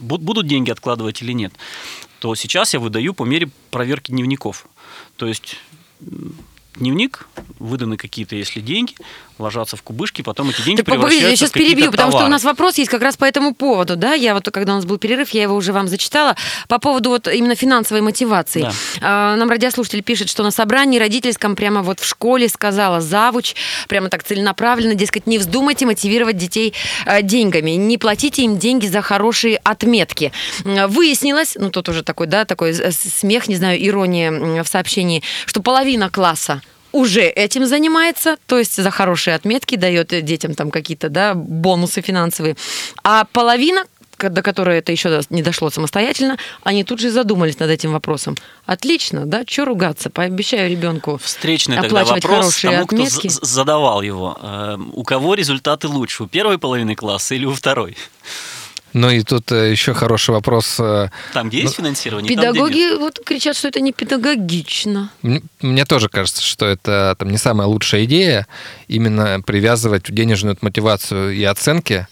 будут 0.00 0.46
деньги 0.46 0.70
откладывать 0.70 1.20
или 1.22 1.32
нет, 1.32 1.52
то 2.20 2.34
сейчас 2.34 2.72
я 2.72 2.80
выдаю 2.80 3.12
по 3.12 3.24
мере 3.24 3.50
проверки 3.70 4.10
дневников. 4.12 4.66
То 5.16 5.26
есть 5.26 5.56
дневник, 6.76 7.28
выданы 7.58 7.96
какие-то, 7.96 8.34
если 8.34 8.60
деньги, 8.60 8.94
ложатся 9.38 9.76
в 9.76 9.82
кубышки, 9.82 10.22
потом 10.22 10.50
эти 10.50 10.62
деньги 10.62 10.82
Так, 10.82 10.86
погодите, 10.86 11.16
я 11.16 11.20
превращаются 11.20 11.46
сейчас 11.46 11.50
перебью, 11.50 11.90
потому 11.90 12.10
что 12.10 12.18
у 12.18 12.20
товары. 12.20 12.32
нас 12.32 12.44
вопрос 12.44 12.78
есть 12.78 12.90
как 12.90 13.02
раз 13.02 13.16
по 13.16 13.24
этому 13.24 13.54
поводу, 13.54 13.96
да, 13.96 14.14
я 14.14 14.34
вот, 14.34 14.48
когда 14.50 14.72
у 14.72 14.76
нас 14.76 14.84
был 14.84 14.98
перерыв, 14.98 15.30
я 15.30 15.42
его 15.42 15.54
уже 15.54 15.72
вам 15.72 15.88
зачитала, 15.88 16.36
по 16.68 16.78
поводу 16.78 17.10
вот 17.10 17.28
именно 17.28 17.54
финансовой 17.54 18.00
мотивации. 18.00 18.62
Да. 18.62 18.72
А, 19.00 19.36
Нам 19.36 19.50
радиослушатель 19.50 20.02
пишет, 20.02 20.28
что 20.28 20.42
на 20.42 20.50
собрании 20.50 20.98
родительском 20.98 21.56
прямо 21.56 21.82
вот 21.82 22.00
в 22.00 22.06
школе 22.06 22.48
сказала 22.48 23.00
завуч, 23.00 23.54
прямо 23.88 24.08
так 24.08 24.22
целенаправленно, 24.24 24.94
дескать, 24.94 25.26
не 25.26 25.38
вздумайте 25.38 25.86
мотивировать 25.86 26.36
детей 26.36 26.74
э, 27.06 27.22
деньгами, 27.22 27.72
не 27.72 27.98
платите 27.98 28.42
им 28.42 28.58
деньги 28.58 28.86
за 28.86 29.02
хорошие 29.02 29.56
отметки. 29.58 30.32
Выяснилось, 30.64 31.56
ну 31.58 31.70
тут 31.70 31.88
уже 31.88 32.02
такой, 32.02 32.26
да, 32.26 32.44
такой 32.44 32.74
смех, 32.74 33.48
не 33.48 33.56
знаю, 33.56 33.84
ирония 33.84 34.62
в 34.62 34.68
сообщении, 34.68 35.22
что 35.46 35.60
половина 35.60 36.10
класса 36.10 36.62
уже 36.94 37.22
этим 37.22 37.66
занимается, 37.66 38.36
то 38.46 38.58
есть 38.58 38.76
за 38.76 38.90
хорошие 38.90 39.34
отметки 39.34 39.74
дает 39.74 40.08
детям 40.24 40.54
там 40.54 40.70
какие-то 40.70 41.08
да, 41.08 41.34
бонусы 41.34 42.00
финансовые. 42.00 42.56
А 43.02 43.24
половина, 43.32 43.84
до 44.18 44.42
которой 44.42 44.78
это 44.78 44.92
еще 44.92 45.20
не 45.28 45.42
дошло 45.42 45.70
самостоятельно, 45.70 46.38
они 46.62 46.84
тут 46.84 47.00
же 47.00 47.10
задумались 47.10 47.58
над 47.58 47.70
этим 47.70 47.92
вопросом. 47.92 48.36
Отлично, 48.64 49.26
да, 49.26 49.42
что 49.46 49.64
ругаться? 49.64 50.08
Пообещаю 50.08 50.70
ребенку 50.70 51.18
Встречный 51.22 51.76
тогда 51.76 52.04
вопрос 52.04 52.60
тому, 52.60 52.86
кто 52.86 52.96
отметки. 52.96 53.28
задавал 53.28 54.00
его. 54.02 54.38
Э, 54.40 54.76
У 54.92 55.02
кого 55.02 55.34
результаты 55.34 55.88
лучше, 55.88 56.22
у 56.22 56.26
первой 56.28 56.58
половины 56.58 56.94
класса 56.94 57.34
или 57.34 57.44
у 57.44 57.52
второй? 57.52 57.96
Ну 58.94 59.10
и 59.10 59.22
тут 59.22 59.50
э, 59.52 59.70
еще 59.72 59.92
хороший 59.92 60.30
вопрос. 60.30 60.76
э, 60.78 61.08
Там, 61.32 61.48
где 61.48 61.60
есть 61.62 61.74
финансирование, 61.74 62.34
там, 62.36 62.52
где 62.52 62.60
нет. 62.60 62.68
Педагоги 62.72 62.98
вот 62.98 63.20
кричат, 63.24 63.56
что 63.56 63.68
это 63.68 63.80
не 63.80 63.92
педагогично. 63.92 65.10
М- 65.22 65.42
Мне 65.60 65.84
тоже 65.84 66.08
кажется, 66.08 66.42
что 66.42 66.64
это 66.66 67.14
там 67.18 67.28
не 67.30 67.38
самая 67.38 67.66
лучшая 67.66 68.04
идея 68.04 68.46
именно 68.88 69.40
привязывать 69.44 70.10
денежную 70.10 70.56
мотивацию 70.60 71.34
и 71.34 71.42
оценки. 71.44 72.06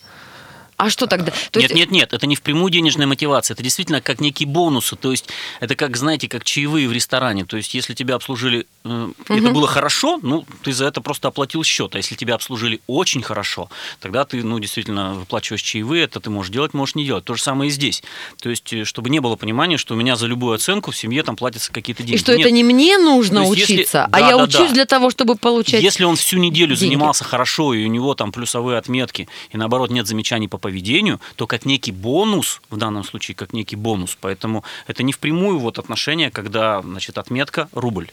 А 0.76 0.90
что 0.90 1.06
тогда? 1.06 1.30
То 1.52 1.60
нет, 1.60 1.70
есть- 1.70 1.74
нет, 1.80 1.90
нет, 1.92 2.12
это 2.12 2.26
не 2.26 2.34
впрямую 2.34 2.70
денежная 2.70 3.06
мотивация, 3.06 3.54
это 3.54 3.62
действительно 3.62 4.00
как 4.00 4.20
некие 4.20 4.48
бонусы, 4.48 4.96
то 4.96 5.12
есть 5.12 5.28
это 5.60 5.76
как, 5.76 5.96
знаете, 5.96 6.28
как 6.28 6.42
чаевые 6.42 6.88
в 6.88 6.92
ресторане, 6.92 7.44
то 7.44 7.56
есть 7.56 7.72
если 7.74 7.94
тебя 7.94 8.16
обслужили, 8.16 8.66
э, 8.84 9.10
это 9.28 9.50
было 9.50 9.66
хорошо, 9.66 10.18
ну, 10.22 10.44
ты 10.62 10.72
за 10.72 10.86
это 10.86 11.00
просто 11.00 11.28
оплатил 11.28 11.62
счет, 11.64 11.94
а 11.94 11.98
если 11.98 12.14
тебя 12.14 12.34
обслужили 12.34 12.80
очень 12.86 13.22
хорошо, 13.22 13.68
тогда 14.00 14.24
ты, 14.24 14.42
ну, 14.42 14.58
действительно 14.58 15.14
выплачиваешь 15.14 15.62
чаевые, 15.62 16.04
это 16.04 16.20
ты 16.20 16.30
можешь 16.30 16.52
делать, 16.52 16.74
можешь 16.74 16.94
не 16.94 17.04
делать. 17.04 17.24
То 17.24 17.34
же 17.34 17.42
самое 17.42 17.68
и 17.68 17.72
здесь. 17.72 18.02
То 18.40 18.50
есть, 18.50 18.72
э, 18.72 18.84
чтобы 18.84 19.10
не 19.10 19.20
было 19.20 19.36
понимания, 19.36 19.76
что 19.76 19.94
у 19.94 19.96
меня 19.96 20.16
за 20.16 20.26
любую 20.26 20.54
оценку 20.54 20.90
в 20.90 20.96
семье 20.96 21.22
там 21.22 21.36
платятся 21.36 21.72
какие-то 21.72 22.02
деньги. 22.02 22.16
И 22.16 22.18
что 22.18 22.32
Нет. 22.32 22.46
это 22.46 22.50
не 22.50 22.64
мне 22.64 22.98
нужно 22.98 23.40
есть 23.40 23.56
если- 23.58 23.74
учиться, 23.74 24.04
а 24.04 24.08
Да, 24.08 24.18
я 24.18 24.36
да, 24.36 24.44
учусь 24.44 24.68
да. 24.68 24.74
для 24.74 24.84
того, 24.86 25.10
чтобы 25.10 25.36
получать... 25.36 25.82
Если 25.82 26.04
он 26.04 26.16
всю 26.16 26.38
неделю 26.38 26.74
деньги. 26.76 26.90
занимался 26.92 27.24
хорошо, 27.24 27.74
и 27.74 27.84
у 27.84 27.88
него 27.88 28.14
там 28.14 28.32
плюсовые 28.32 28.78
отметки, 28.78 29.28
и 29.50 29.56
наоборот 29.56 29.90
нет 29.90 30.06
замечаний 30.06 30.48
по 30.48 30.58
поведению, 30.58 31.20
то 31.36 31.46
как 31.46 31.64
некий 31.64 31.92
бонус, 31.92 32.60
в 32.70 32.76
данном 32.76 33.04
случае 33.04 33.34
как 33.34 33.52
некий 33.52 33.76
бонус, 33.76 34.16
поэтому 34.20 34.64
это 34.86 35.02
не 35.02 35.12
впрямую 35.12 35.58
вот 35.58 35.78
отношение, 35.78 36.30
когда, 36.30 36.82
значит, 36.82 37.18
отметка 37.18 37.68
рубль. 37.72 38.10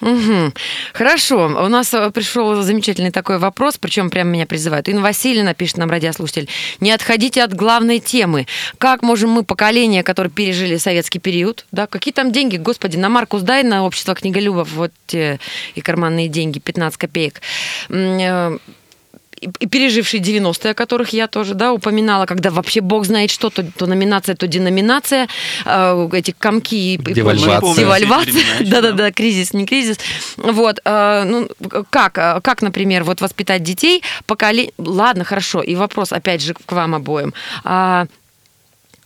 Мгм. 0.00 0.54
Хорошо. 0.92 1.46
У 1.46 1.68
нас 1.68 1.92
э, 1.92 2.10
пришел 2.10 2.62
замечательный 2.62 3.10
такой 3.10 3.38
вопрос, 3.38 3.78
причем 3.78 4.10
прямо 4.10 4.30
меня 4.30 4.46
призывают. 4.46 4.88
Инна 4.88 5.02
Васильевна, 5.02 5.54
пишет 5.54 5.78
нам 5.78 5.90
радиослушатель, 5.90 6.48
не 6.80 6.92
отходите 6.92 7.42
от 7.42 7.52
главной 7.52 7.98
темы. 7.98 8.46
Как 8.78 9.02
можем 9.02 9.30
мы, 9.30 9.42
поколение, 9.42 10.04
которое 10.04 10.30
пережили 10.30 10.76
советский 10.76 11.18
период, 11.18 11.66
да, 11.72 11.86
какие 11.86 12.14
там 12.14 12.30
деньги, 12.30 12.56
господи, 12.58 12.96
на 12.96 13.08
Маркус 13.08 13.42
дай, 13.42 13.64
на 13.64 13.84
общество 13.84 14.14
книголюбов, 14.14 14.70
вот 14.72 14.92
те 15.06 15.40
и 15.74 15.80
карманные 15.80 16.28
деньги, 16.28 16.60
15 16.60 16.96
копеек. 16.96 17.40
Пережившие 19.70 20.22
90-е, 20.22 20.72
о 20.72 20.74
которых 20.74 21.10
я 21.10 21.26
тоже 21.26 21.54
да, 21.54 21.72
упоминала, 21.72 22.26
когда 22.26 22.50
вообще 22.50 22.80
бог 22.80 23.04
знает 23.04 23.30
что, 23.30 23.50
то, 23.50 23.64
то 23.64 23.86
номинация, 23.86 24.34
то 24.34 24.46
деноминация, 24.46 25.28
э, 25.64 26.08
эти 26.12 26.34
комки 26.38 26.94
и 26.94 26.96
Девальвация. 27.78 28.44
Да-да-да, 28.60 28.92
да. 28.92 29.12
кризис, 29.12 29.52
не 29.52 29.66
кризис. 29.66 29.98
Вот, 30.36 30.80
э, 30.84 31.24
ну, 31.24 31.48
как, 31.90 32.18
э, 32.18 32.40
как, 32.42 32.62
например, 32.62 33.04
вот 33.04 33.20
воспитать 33.20 33.62
детей, 33.62 34.02
поколе... 34.26 34.72
Ладно, 34.78 35.24
хорошо, 35.24 35.62
и 35.62 35.74
вопрос, 35.74 36.12
опять 36.12 36.42
же, 36.42 36.54
к 36.54 36.72
вам 36.72 36.94
обоим. 36.94 37.34
А, 37.64 38.06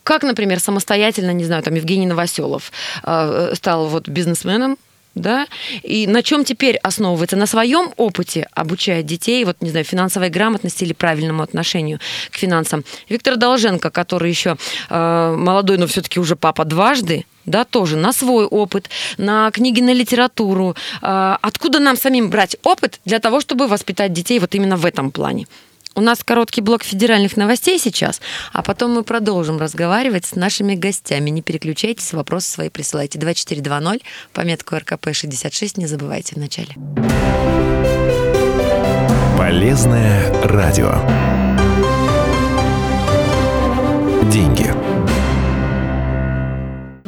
как, 0.02 0.22
например, 0.22 0.60
самостоятельно, 0.60 1.32
не 1.32 1.44
знаю, 1.44 1.62
там 1.62 1.74
Евгений 1.74 2.06
Новоселов 2.06 2.72
э, 3.04 3.52
стал 3.54 3.86
вот 3.86 4.08
бизнесменом, 4.08 4.76
да, 5.14 5.46
и 5.82 6.06
на 6.06 6.22
чем 6.22 6.44
теперь 6.44 6.76
основывается? 6.76 7.36
На 7.36 7.46
своем 7.46 7.92
опыте 7.96 8.48
обучая 8.52 9.02
детей, 9.02 9.44
вот, 9.44 9.56
не 9.60 9.70
знаю, 9.70 9.84
финансовой 9.84 10.30
грамотности 10.30 10.84
или 10.84 10.92
правильному 10.92 11.42
отношению 11.42 11.98
к 12.30 12.36
финансам. 12.36 12.84
Виктор 13.08 13.36
Долженко, 13.36 13.90
который 13.90 14.30
еще 14.30 14.56
э, 14.90 15.34
молодой, 15.36 15.78
но 15.78 15.86
все-таки 15.86 16.20
уже 16.20 16.36
папа 16.36 16.64
дважды, 16.64 17.24
да, 17.44 17.64
тоже 17.64 17.96
на 17.96 18.12
свой 18.12 18.46
опыт, 18.46 18.88
на 19.18 19.50
книги, 19.50 19.80
на 19.80 19.92
литературу. 19.92 20.76
Э, 21.02 21.36
откуда 21.40 21.78
нам 21.78 21.96
самим 21.96 22.30
брать 22.30 22.56
опыт 22.62 23.00
для 23.04 23.18
того, 23.18 23.40
чтобы 23.40 23.66
воспитать 23.66 24.12
детей 24.12 24.38
вот 24.38 24.54
именно 24.54 24.76
в 24.76 24.86
этом 24.86 25.10
плане? 25.10 25.46
У 25.94 26.00
нас 26.00 26.24
короткий 26.24 26.62
блок 26.62 26.84
федеральных 26.84 27.36
новостей 27.36 27.78
сейчас, 27.78 28.20
а 28.52 28.62
потом 28.62 28.92
мы 28.92 29.02
продолжим 29.02 29.58
разговаривать 29.58 30.24
с 30.24 30.34
нашими 30.34 30.74
гостями. 30.74 31.28
Не 31.30 31.42
переключайтесь, 31.42 32.12
вопросы 32.12 32.50
свои 32.50 32.68
присылайте. 32.70 33.18
2420, 33.18 34.02
пометку 34.32 34.76
РКП-66 34.76 35.72
не 35.76 35.86
забывайте 35.86 36.34
в 36.34 36.38
начале. 36.38 36.74
Полезное 39.36 40.32
радио. 40.44 40.94
Деньги. 44.30 44.81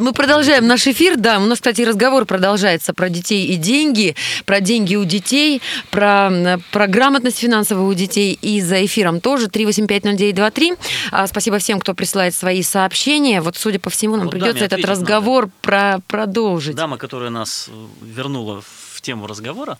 Мы 0.04 0.12
продолжаем 0.12 0.66
наш 0.66 0.86
эфир. 0.86 1.16
Да, 1.16 1.38
у 1.38 1.46
нас, 1.46 1.56
кстати, 1.56 1.80
разговор 1.80 2.26
продолжается 2.26 2.92
про 2.92 3.08
детей 3.08 3.46
и 3.46 3.56
деньги, 3.56 4.14
про 4.44 4.60
деньги 4.60 4.96
у 4.96 5.04
детей, 5.06 5.62
про, 5.90 6.60
про 6.72 6.86
грамотность 6.88 7.38
финансовую 7.38 7.88
у 7.88 7.94
детей. 7.94 8.38
И 8.42 8.60
за 8.60 8.84
эфиром 8.84 9.22
тоже 9.22 9.46
3850923. 9.46 10.78
А, 11.10 11.26
Спасибо 11.26 11.56
всем, 11.56 11.80
кто 11.80 11.94
присылает 11.94 12.34
свои 12.34 12.62
сообщения. 12.62 13.40
Вот, 13.40 13.56
судя 13.56 13.78
по 13.78 13.88
всему, 13.88 14.16
нам 14.16 14.26
Вот 14.26 14.32
придется 14.32 14.66
этот 14.66 14.84
разговор 14.84 15.48
про 15.62 16.00
продолжить. 16.06 16.76
Дама, 16.76 16.98
которая 16.98 17.30
нас 17.30 17.70
э, 17.70 17.86
вернула 18.02 18.60
в 18.60 18.83
тему 19.04 19.26
разговора. 19.26 19.78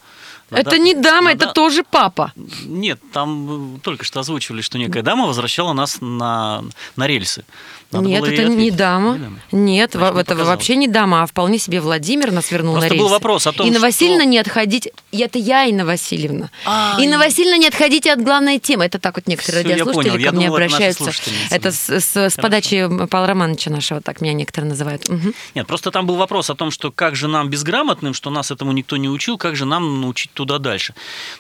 Это 0.51 0.65
надо- 0.71 0.79
не 0.79 0.95
дама, 0.95 1.31
это 1.33 1.47
надо- 1.47 1.55
тоже 1.55 1.83
папа. 1.91 2.33
Нет, 2.65 3.01
там 3.13 3.77
э, 3.77 3.79
только 3.81 4.05
что 4.05 4.21
озвучивали, 4.21 4.61
что 4.61 4.79
некая 4.79 5.03
дама 5.03 5.27
возвращала 5.27 5.73
нас 5.73 5.99
на, 6.01 6.63
на 6.97 7.07
рельсы. 7.07 7.45
Надо 7.91 8.09
Нет, 8.09 8.25
это 8.25 8.45
не 8.49 8.71
дама. 8.71 9.13
Не 9.13 9.19
дама. 9.19 9.39
Нет, 9.53 9.91
Значит, 9.93 10.11
не 10.13 10.15
это 10.15 10.25
показалось. 10.25 10.49
вообще 10.49 10.77
не 10.77 10.89
дама, 10.89 11.23
а 11.23 11.27
вполне 11.27 11.59
себе 11.59 11.81
Владимир 11.81 12.33
нас 12.33 12.51
вернул 12.51 12.75
Просто 12.75 12.89
на 12.91 12.99
был 12.99 13.05
рельсы. 13.05 13.13
вопрос 13.15 13.47
о 13.47 13.53
том, 13.53 13.67
Инна 13.69 13.79
что- 13.79 13.87
Васильевна 13.87 14.25
не 14.25 14.39
отходить... 14.39 14.89
Это 15.13 15.39
я, 15.39 15.65
Инна 15.65 15.85
Васильевна. 15.87 16.51
А, 16.67 16.97
Инна 17.01 17.15
и- 17.15 17.19
Васильевна, 17.19 17.57
не 17.57 17.69
отходите 17.69 18.13
от 18.13 18.21
главной 18.23 18.59
темы. 18.59 18.85
Это 18.85 18.99
так 18.99 19.15
вот 19.17 19.29
некоторые 19.29 19.63
Всё, 19.65 19.71
я 19.71 19.77
радиослушатели 19.85 20.25
ко 20.25 20.33
мне 20.33 20.47
думал, 20.47 20.57
это 20.59 20.65
наша 20.73 20.77
обращаются. 20.89 21.23
Это 21.51 21.65
да. 21.65 21.73
с, 21.73 21.91
с- 22.05 22.17
с 22.31 22.35
подачи 22.37 22.89
Павла 23.07 23.29
Романовича 23.29 23.71
нашего, 23.71 24.01
так 24.01 24.21
меня 24.21 24.33
некоторые 24.33 24.71
называют. 24.71 25.09
Мгм. 25.09 25.33
Нет, 25.55 25.67
просто 25.67 25.91
там 25.93 26.07
был 26.07 26.17
вопрос 26.17 26.51
о 26.51 26.55
том, 26.57 26.71
что 26.73 26.91
как 26.91 27.15
же 27.17 27.29
нам 27.29 27.49
безграмотным, 27.49 28.13
что 28.13 28.31
нас 28.31 28.51
этому 28.51 28.73
никто 28.73 28.97
не 28.97 29.09
учил, 29.15 29.39
как 29.39 29.57
же 29.57 29.65
нам 29.65 30.01
научить 30.01 30.33
туда 30.33 30.59
дальше. 30.59 30.95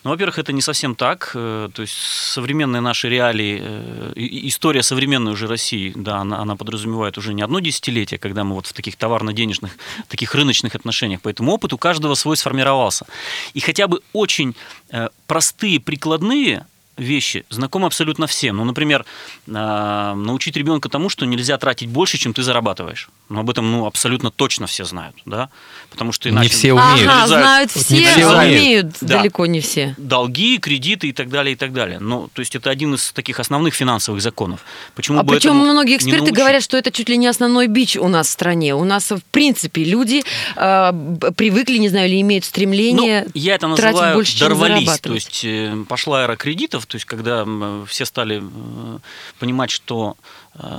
Ну, 0.04 0.10
во-первых, 0.10 0.38
это 0.38 0.52
не 0.52 0.62
совсем 0.62 0.94
так. 0.94 1.32
э, 1.34 1.68
То 1.72 1.82
есть 1.82 1.94
современные 1.94 2.80
наши 2.80 3.08
реалии, 3.08 3.60
э, 3.62 4.12
история 4.16 4.82
современной 4.82 5.32
уже 5.32 5.46
России, 5.46 5.92
да, 5.96 6.18
она, 6.18 6.38
она 6.38 6.56
подразумевает 6.56 7.18
уже 7.18 7.34
не 7.34 7.42
одно 7.42 7.60
десятилетие, 7.60 8.18
когда 8.18 8.44
мы 8.44 8.54
вот 8.54 8.66
в 8.66 8.72
таких 8.72 8.96
товарно-денежных, 8.96 9.76
таких 10.08 10.34
рыночных 10.34 10.74
отношениях. 10.74 11.20
Поэтому 11.22 11.52
опыт 11.52 11.72
у 11.72 11.78
каждого 11.78 12.14
свой 12.14 12.36
сформировался. 12.36 13.06
И 13.54 13.60
хотя 13.60 13.86
бы 13.86 14.00
очень 14.12 14.54
э, 14.90 15.08
простые, 15.26 15.80
прикладные 15.80 16.66
вещи 16.96 17.44
знакомы 17.50 17.86
абсолютно 17.86 18.26
всем. 18.26 18.56
Ну, 18.56 18.64
например, 18.64 19.04
научить 19.46 20.56
ребенка 20.56 20.88
тому, 20.88 21.08
что 21.08 21.26
нельзя 21.26 21.58
тратить 21.58 21.88
больше, 21.88 22.18
чем 22.18 22.32
ты 22.32 22.42
зарабатываешь. 22.42 23.08
Но 23.30 23.40
об 23.40 23.48
этом 23.48 23.70
ну, 23.70 23.86
абсолютно 23.86 24.30
точно 24.30 24.66
все 24.66 24.84
знают, 24.84 25.16
да? 25.24 25.48
Потому 25.90 26.12
что 26.12 26.28
Не 26.28 26.34
иначе 26.34 26.50
все 26.50 26.74
умеют. 26.74 27.10
Ага, 27.10 27.26
знают 27.26 27.70
все, 27.70 27.94
не 27.94 28.04
все 28.04 28.26
умеют. 28.26 28.60
умеют 28.60 28.96
Да. 29.00 29.18
далеко 29.18 29.46
не 29.46 29.60
все. 29.60 29.94
долги, 29.96 30.58
кредиты 30.58 31.08
и 31.08 31.12
так 31.12 31.30
далее, 31.30 31.54
и 31.54 31.56
так 31.56 31.72
далее. 31.72 31.98
Ну, 32.00 32.28
то 32.32 32.40
есть 32.40 32.54
это 32.54 32.68
один 32.68 32.94
из 32.94 33.12
таких 33.12 33.40
основных 33.40 33.74
финансовых 33.74 34.20
законов. 34.20 34.60
Почему 34.94 35.20
А 35.20 35.22
бы 35.22 35.34
причем 35.34 35.56
многие 35.56 35.92
не 35.92 35.96
эксперты 35.96 36.32
говорят, 36.32 36.62
что 36.62 36.76
это 36.76 36.92
чуть 36.92 37.08
ли 37.08 37.16
не 37.16 37.26
основной 37.26 37.66
бич 37.66 37.96
у 37.96 38.08
нас 38.08 38.28
в 38.28 38.30
стране. 38.30 38.74
У 38.74 38.84
нас, 38.84 39.10
в 39.10 39.22
принципе, 39.30 39.84
люди 39.84 40.22
э, 40.56 40.92
привыкли, 41.36 41.78
не 41.78 41.88
знаю, 41.88 42.08
или 42.08 42.20
имеют 42.20 42.44
стремление 42.44 43.24
Ну, 43.24 43.30
я 43.34 43.54
это 43.54 43.74
тратить 43.74 43.94
называю 43.94 44.14
больше, 44.16 44.36
чем 44.36 44.48
дорвались. 44.48 45.00
То 45.00 45.14
есть 45.14 45.44
э, 45.44 45.84
пошла 45.88 46.24
эра 46.24 46.36
кредитов, 46.36 46.86
то 46.86 46.96
есть 46.96 47.06
когда 47.06 47.46
все 47.86 48.04
стали 48.04 48.42
э, 48.42 48.98
понимать, 49.38 49.70
что, 49.70 50.16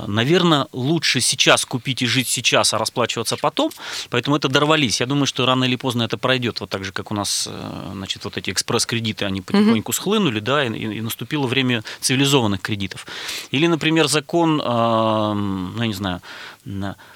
наверное, 0.06 0.66
лучше 0.72 1.20
сейчас 1.20 1.64
купить 1.64 2.02
и 2.02 2.06
жить 2.06 2.28
сейчас, 2.28 2.72
а 2.74 2.78
расплачиваться 2.78 3.36
потом. 3.36 3.70
Поэтому 4.10 4.36
это 4.36 4.48
дорвались. 4.48 5.00
Я 5.00 5.06
думаю, 5.06 5.26
что 5.26 5.44
рано 5.46 5.64
или 5.64 5.76
поздно 5.76 6.04
это 6.04 6.16
пройдет. 6.18 6.60
Вот 6.60 6.70
так 6.70 6.84
же, 6.84 6.92
как 6.92 7.10
у 7.10 7.14
нас, 7.14 7.48
э, 7.50 7.90
значит, 7.92 8.24
вот 8.24 8.36
эти 8.36 8.50
экспресс-кредиты, 8.50 9.24
они 9.24 9.40
потихоньку 9.42 9.92
схлынули, 9.92 10.40
да, 10.40 10.64
и, 10.64 10.70
и 10.72 11.00
наступило 11.00 11.46
время 11.46 11.82
цивилизованных 12.00 12.60
кредитов. 12.60 13.06
Или, 13.50 13.66
например, 13.66 14.08
закон, 14.08 14.56
ну, 14.56 15.80
я 15.82 15.86
не 15.86 15.94
знаю, 15.94 16.06
на- 16.06 16.22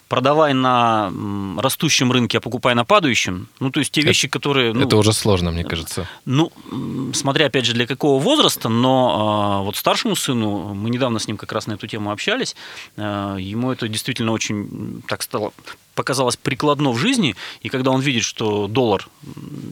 продавай 0.09 0.55
на 0.55 1.13
растущем 1.59 2.13
рынке, 2.13 2.39
а 2.39 2.41
покупай 2.41 2.75
на 2.75 2.85
падающем. 2.85 3.49
Ну, 3.59 3.71
то 3.71 3.81
есть 3.81 3.93
те 3.93 4.03
вещи, 4.03 4.29
которые... 4.29 4.73
ну, 4.73 4.87
Это 4.87 4.97
уже 4.97 5.13
сложно, 5.13 5.51
мне 5.51 5.65
кажется. 5.65 6.07
ну, 6.25 6.53
смотря 7.13 7.47
опять 7.47 7.65
же 7.65 7.73
для 7.73 7.87
какого 7.87 8.23
возраста, 8.23 8.69
но 8.69 9.61
а, 9.61 9.63
вот 9.63 9.77
старшему 9.77 10.17
сыну, 10.17 10.75
мы 10.75 10.91
недавно 10.91 11.19
с 11.19 11.27
ним 11.27 11.37
как 11.37 11.53
раз 11.53 11.67
на 11.67 11.75
эту 11.75 11.87
тему 11.87 12.11
общались, 12.11 12.57
а, 12.97 13.37
ему 13.37 13.73
это 13.73 13.89
действительно 13.89 14.33
очень 14.33 15.03
так 15.07 15.23
стало 15.23 15.53
показалось 16.01 16.37
прикладно 16.37 16.93
в 16.93 16.99
жизни, 16.99 17.37
и 17.61 17.69
когда 17.69 17.91
он 17.91 18.01
видит, 18.01 18.25
что 18.25 18.69
доллар, 18.69 19.07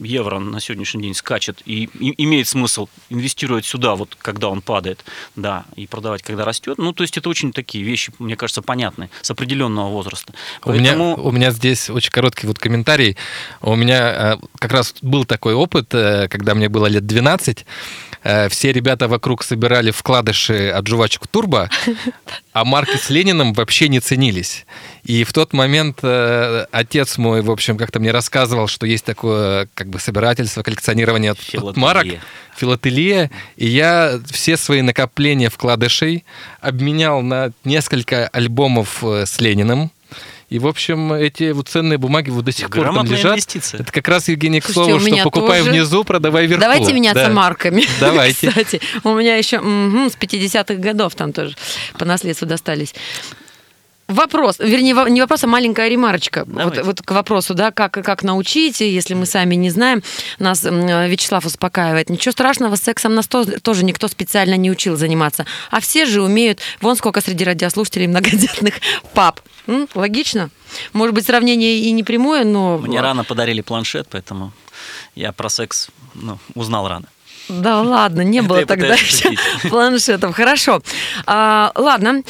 евро 0.03 0.37
на 0.37 0.59
сегодняшний 0.59 1.01
день 1.01 1.15
скачет, 1.15 1.63
и, 1.65 1.89
и 1.99 2.23
имеет 2.23 2.47
смысл 2.47 2.87
инвестировать 3.09 3.65
сюда, 3.65 3.95
вот 3.95 4.15
когда 4.21 4.49
он 4.49 4.61
падает, 4.61 5.03
да, 5.35 5.65
и 5.75 5.87
продавать, 5.87 6.21
когда 6.21 6.45
растет, 6.45 6.77
ну, 6.77 6.93
то 6.93 7.01
есть 7.03 7.17
это 7.17 7.29
очень 7.29 7.51
такие 7.51 7.83
вещи, 7.83 8.11
мне 8.19 8.35
кажется, 8.35 8.61
понятные, 8.61 9.09
с 9.23 9.31
определенного 9.31 9.89
возраста. 9.89 10.33
У 10.63 10.71
меня, 10.71 10.91
Поэтому- 10.91 11.27
у 11.27 11.31
меня 11.31 11.49
здесь 11.49 11.89
очень 11.89 12.11
короткий 12.11 12.45
вот 12.45 12.59
комментарий. 12.59 13.17
У 13.61 13.75
меня 13.75 14.35
э, 14.35 14.37
как 14.59 14.71
раз 14.71 14.93
был 15.01 15.25
такой 15.25 15.55
опыт, 15.55 15.95
э, 15.95 16.27
когда 16.27 16.53
мне 16.53 16.69
было 16.69 16.85
лет 16.85 17.07
12. 17.07 17.65
Э, 18.23 18.49
все 18.49 18.71
ребята 18.71 19.07
вокруг 19.07 19.43
собирали 19.43 19.91
вкладыши 19.91 20.69
от 20.69 20.87
жвачек 20.87 21.27
Турбо, 21.27 21.69
а 22.53 22.65
марки 22.65 22.97
с 22.97 23.09
Лениным 23.09 23.53
вообще 23.53 23.87
не 23.87 23.99
ценились. 23.99 24.65
И 25.03 25.23
в 25.23 25.33
тот 25.33 25.53
момент 25.53 25.99
э, 26.03 26.65
отец 26.71 27.17
мой, 27.17 27.41
в 27.41 27.51
общем, 27.51 27.77
как-то 27.77 27.99
мне 27.99 28.11
рассказывал, 28.11 28.67
что 28.67 28.85
есть 28.85 29.05
такое 29.05 29.67
как 29.73 29.87
бы 29.87 29.99
собирательство, 29.99 30.63
коллекционирование 30.63 31.31
от 31.31 31.39
Филателия. 31.39 31.81
марок, 31.81 32.07
филателия. 32.55 33.31
И 33.55 33.67
я 33.67 34.19
все 34.29 34.57
свои 34.57 34.81
накопления 34.81 35.49
вкладышей 35.49 36.25
обменял 36.61 37.21
на 37.21 37.51
несколько 37.63 38.27
альбомов 38.27 39.03
э, 39.03 39.25
с 39.25 39.39
Лениным. 39.39 39.91
И, 40.49 40.57
в 40.57 40.65
общем, 40.67 41.13
эти 41.13 41.51
вот 41.51 41.67
ценные 41.69 41.97
бумаги 41.99 42.31
вот 42.31 42.43
до 42.45 42.51
сих 42.51 42.69
пор 42.69 42.75
там 42.85 42.93
Грамотная 42.93 43.17
лежат. 43.17 43.33
инвестиция. 43.33 43.81
Это 43.81 43.91
как 43.91 44.07
раз, 44.07 44.27
Евгений, 44.29 44.61
к 44.61 44.65
Слушайте, 44.65 44.99
слову, 44.99 45.15
что 45.17 45.23
покупай 45.29 45.59
тоже. 45.59 45.71
внизу, 45.71 46.03
продавай 46.03 46.47
вверху. 46.47 46.61
Давайте 46.61 46.91
меняться 46.93 47.25
Да. 47.27 47.31
марками. 47.33 47.83
Давайте. 47.99 48.47
Кстати, 48.49 48.81
у 49.03 49.13
меня 49.13 49.35
еще 49.35 49.59
мгм, 49.59 50.09
с 50.09 50.15
50-х 50.17 50.73
годов 50.75 51.13
там 51.15 51.33
тоже 51.33 51.55
по 51.99 52.05
наследству 52.05 52.47
достались. 52.47 52.95
Вопрос, 54.09 54.57
вернее, 54.57 54.95
не 55.09 55.21
вопрос, 55.21 55.43
а 55.43 55.47
маленькая 55.47 55.87
ремарочка. 55.87 56.43
Вот, 56.45 56.55
Давайте. 56.55 56.81
вот 56.83 57.01
к 57.03 57.11
вопросу, 57.11 57.53
да, 57.53 57.71
как, 57.71 57.91
как 57.91 58.23
научить, 58.23 58.81
если 58.81 59.13
мы 59.13 59.27
сами 59.27 59.53
не 59.53 59.69
знаем. 59.69 60.01
Нас 60.39 60.63
Вячеслав 60.63 61.45
успокаивает. 61.45 62.09
Ничего 62.09 62.31
страшного, 62.31 62.75
сексом 62.75 63.13
нас 63.13 63.27
то- 63.27 63.59
тоже 63.61 63.85
никто 63.85 64.07
специально 64.07 64.55
не 64.55 64.71
учил 64.71 64.95
заниматься. 64.97 65.45
А 65.69 65.79
все 65.79 66.05
же 66.07 66.23
умеют. 66.23 66.59
Вон 66.81 66.95
сколько 66.95 67.21
среди 67.21 67.43
радиослушателей 67.43 68.07
многодетных 68.07 68.75
пап. 69.13 69.41
М, 69.67 69.87
логично? 69.93 70.49
Может 70.93 71.13
быть, 71.13 71.27
сравнение 71.27 71.77
и 71.77 71.91
не 71.91 72.03
прямое, 72.03 72.43
но... 72.43 72.79
Мне 72.79 73.01
рано 73.01 73.23
подарили 73.23 73.61
планшет, 73.61 74.07
поэтому 74.09 74.51
я 75.13 75.31
про 75.31 75.49
секс 75.49 75.89
ну, 76.15 76.39
узнал 76.55 76.87
рано. 76.87 77.05
Да 77.49 77.81
ладно, 77.81 78.21
не 78.21 78.41
было 78.41 78.65
тогда 78.65 78.93
еще 78.93 79.31
планшетов. 79.69 80.35
Хорошо. 80.35 80.81
А, 81.25 81.71
ладно, 81.75 82.21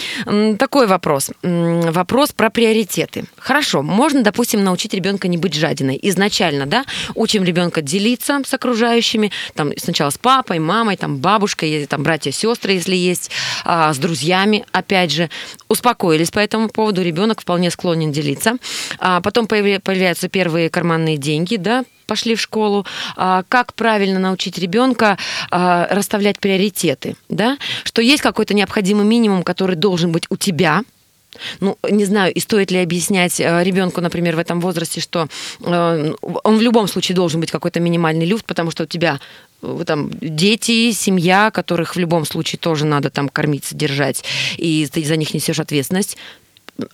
такой 0.58 0.88
вопрос. 0.88 1.32
Вопрос 1.44 2.32
про 2.32 2.50
приоритеты. 2.50 3.26
Хорошо, 3.38 3.82
можно, 3.82 4.24
допустим, 4.24 4.64
научить 4.64 4.94
ребенка 4.94 5.28
не 5.28 5.38
быть 5.38 5.54
жадиной. 5.54 6.00
Изначально, 6.04 6.66
да, 6.66 6.86
учим 7.16 7.44
ребенка 7.44 7.82
делиться 7.82 8.40
с 8.46 8.54
окружающими, 8.54 9.32
там 9.56 9.72
сначала 9.78 10.10
с 10.10 10.18
папой, 10.18 10.60
мамой, 10.60 10.96
там 10.98 11.18
бабушкой, 11.18 11.70
или 11.70 11.86
там 11.86 12.02
братья, 12.04 12.32
сестры, 12.32 12.74
если 12.74 12.96
есть, 12.96 13.32
а, 13.66 13.94
с 13.94 13.98
друзьями, 13.98 14.66
опять 14.72 15.12
же. 15.12 15.30
Успокоились 15.68 16.32
по 16.32 16.40
этому 16.40 16.70
поводу, 16.70 17.02
ребенок 17.04 17.42
вполне 17.42 17.72
склонен 17.72 18.12
делиться. 18.12 18.54
А, 19.00 19.22
потом 19.22 19.46
появля- 19.46 19.80
появляются 19.82 20.30
первые 20.30 20.70
карманные 20.70 21.18
деньги, 21.18 21.58
да, 21.58 21.84
пошли 22.10 22.34
в 22.34 22.42
школу, 22.42 22.86
а, 23.16 23.44
как 23.48 23.74
правильно 23.76 24.20
научить 24.20 24.58
ребенка 24.58 25.18
а, 25.52 25.88
расставлять 25.92 26.40
приоритеты, 26.40 27.16
да, 27.30 27.58
что 27.84 28.02
есть 28.02 28.24
какой-то 28.24 28.56
необходимый 28.56 29.06
минимум, 29.06 29.44
который 29.44 29.76
должен 29.76 30.12
быть 30.12 30.26
у 30.32 30.36
тебя, 30.36 30.82
ну, 31.60 31.78
не 31.88 32.06
знаю, 32.06 32.34
и 32.34 32.40
стоит 32.40 32.72
ли 32.72 32.80
объяснять 32.80 33.40
э, 33.40 33.64
ребенку, 33.64 34.02
например, 34.02 34.36
в 34.36 34.40
этом 34.40 34.60
возрасте, 34.60 35.00
что 35.00 35.28
он 35.62 36.58
в 36.58 36.62
любом 36.62 36.88
случае 36.88 37.16
должен 37.16 37.40
быть 37.40 37.52
какой-то 37.52 37.80
минимальный 37.80 38.26
люфт, 38.26 38.46
потому 38.46 38.72
что 38.72 38.84
у 38.84 38.88
тебя 38.88 39.20
э, 39.62 39.84
там 39.86 40.10
дети, 40.20 40.92
семья, 40.92 41.52
которых 41.52 41.96
в 41.96 42.00
любом 42.00 42.26
случае 42.26 42.58
тоже 42.58 42.86
надо 42.86 43.12
там 43.12 43.30
кормить, 43.30 43.66
содержать, 43.66 44.24
и 44.58 44.88
ты 44.92 45.04
за 45.04 45.16
них 45.16 45.34
несешь 45.36 45.60
ответственность 45.60 46.18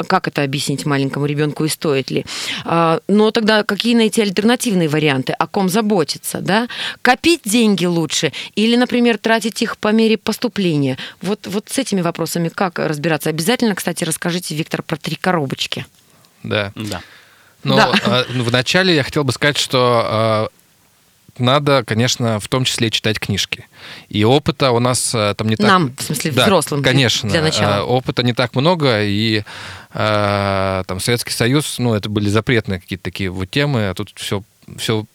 как 0.07 0.27
это 0.27 0.43
объяснить 0.43 0.85
маленькому 0.85 1.25
ребенку 1.25 1.65
и 1.65 1.69
стоит 1.69 2.11
ли. 2.11 2.25
А, 2.63 2.99
Но 3.07 3.31
тогда 3.31 3.63
какие 3.63 3.95
найти 3.95 4.21
альтернативные 4.21 4.87
варианты? 4.89 5.33
О 5.33 5.47
ком 5.47 5.69
заботиться? 5.69 6.41
Да? 6.41 6.67
Копить 7.01 7.41
деньги 7.45 7.85
лучше 7.85 8.31
или, 8.55 8.75
например, 8.75 9.17
тратить 9.17 9.61
их 9.61 9.77
по 9.77 9.89
мере 9.91 10.17
поступления? 10.17 10.97
Вот, 11.21 11.47
вот 11.47 11.69
с 11.69 11.77
этими 11.77 12.01
вопросами 12.01 12.49
как 12.49 12.79
разбираться? 12.79 13.29
Обязательно, 13.29 13.75
кстати, 13.75 14.03
расскажите, 14.03 14.55
Виктор, 14.55 14.81
про 14.83 14.97
три 14.97 15.15
коробочки. 15.15 15.85
Да. 16.43 16.71
Да. 16.75 17.01
Но 17.63 17.75
Да. 17.77 17.91
э, 18.05 18.23
вначале 18.29 18.93
я 18.95 19.03
хотел 19.03 19.23
бы 19.23 19.31
сказать, 19.31 19.57
что 19.57 20.49
э, 20.51 20.54
надо, 21.39 21.83
конечно, 21.83 22.39
в 22.39 22.47
том 22.47 22.63
числе 22.63 22.89
читать 22.89 23.19
книжки. 23.19 23.67
И 24.09 24.23
опыта 24.23 24.71
у 24.71 24.79
нас 24.79 25.13
э, 25.13 25.33
там 25.35 25.49
не 25.49 25.55
так... 25.55 25.67
Нам, 25.67 25.95
в 25.97 26.01
смысле, 26.01 26.31
Да, 26.31 26.43
взрослым, 26.43 26.83
конечно. 26.83 27.29
для 27.29 27.41
начала. 27.41 27.79
Э, 27.79 27.81
Опыта 27.81 28.23
не 28.23 28.33
так 28.33 28.55
много, 28.55 29.03
и 29.03 29.43
э, 29.93 30.83
там 30.87 30.99
Советский 30.99 31.31
Союз, 31.31 31.79
ну, 31.79 31.93
это 31.93 32.09
были 32.09 32.29
запретные 32.29 32.79
какие-то 32.79 33.03
такие 33.03 33.29
вот 33.29 33.49
темы, 33.49 33.89
а 33.89 33.93
тут 33.93 34.11
все, 34.15 34.43
все 34.77 35.05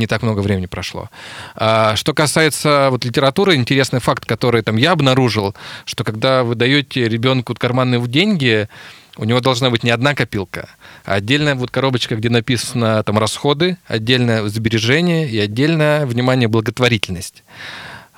не 0.00 0.06
так 0.06 0.22
много 0.22 0.40
времени 0.40 0.66
прошло. 0.66 1.10
А, 1.54 1.94
Что 1.94 2.14
касается 2.14 2.88
вот 2.90 3.04
литературы, 3.04 3.54
интересный 3.54 4.00
факт, 4.00 4.24
который 4.24 4.62
там 4.62 4.76
я 4.76 4.92
обнаружил, 4.92 5.54
что 5.84 6.04
когда 6.04 6.42
вы 6.42 6.54
даете 6.54 7.08
ребенку 7.08 7.54
карманные 7.54 8.00
деньги, 8.06 8.68
у 9.16 9.24
него 9.24 9.40
должна 9.40 9.70
быть 9.70 9.82
не 9.84 9.90
одна 9.90 10.14
копилка, 10.14 10.68
а 11.04 11.14
отдельная 11.14 11.54
вот 11.54 11.70
коробочка, 11.70 12.16
где 12.16 12.30
написано 12.30 13.02
там 13.02 13.18
расходы, 13.18 13.76
отдельное 13.86 14.46
сбережение 14.48 15.28
и 15.28 15.38
отдельное 15.38 16.06
внимание 16.06 16.48
благотворительность. 16.48 17.42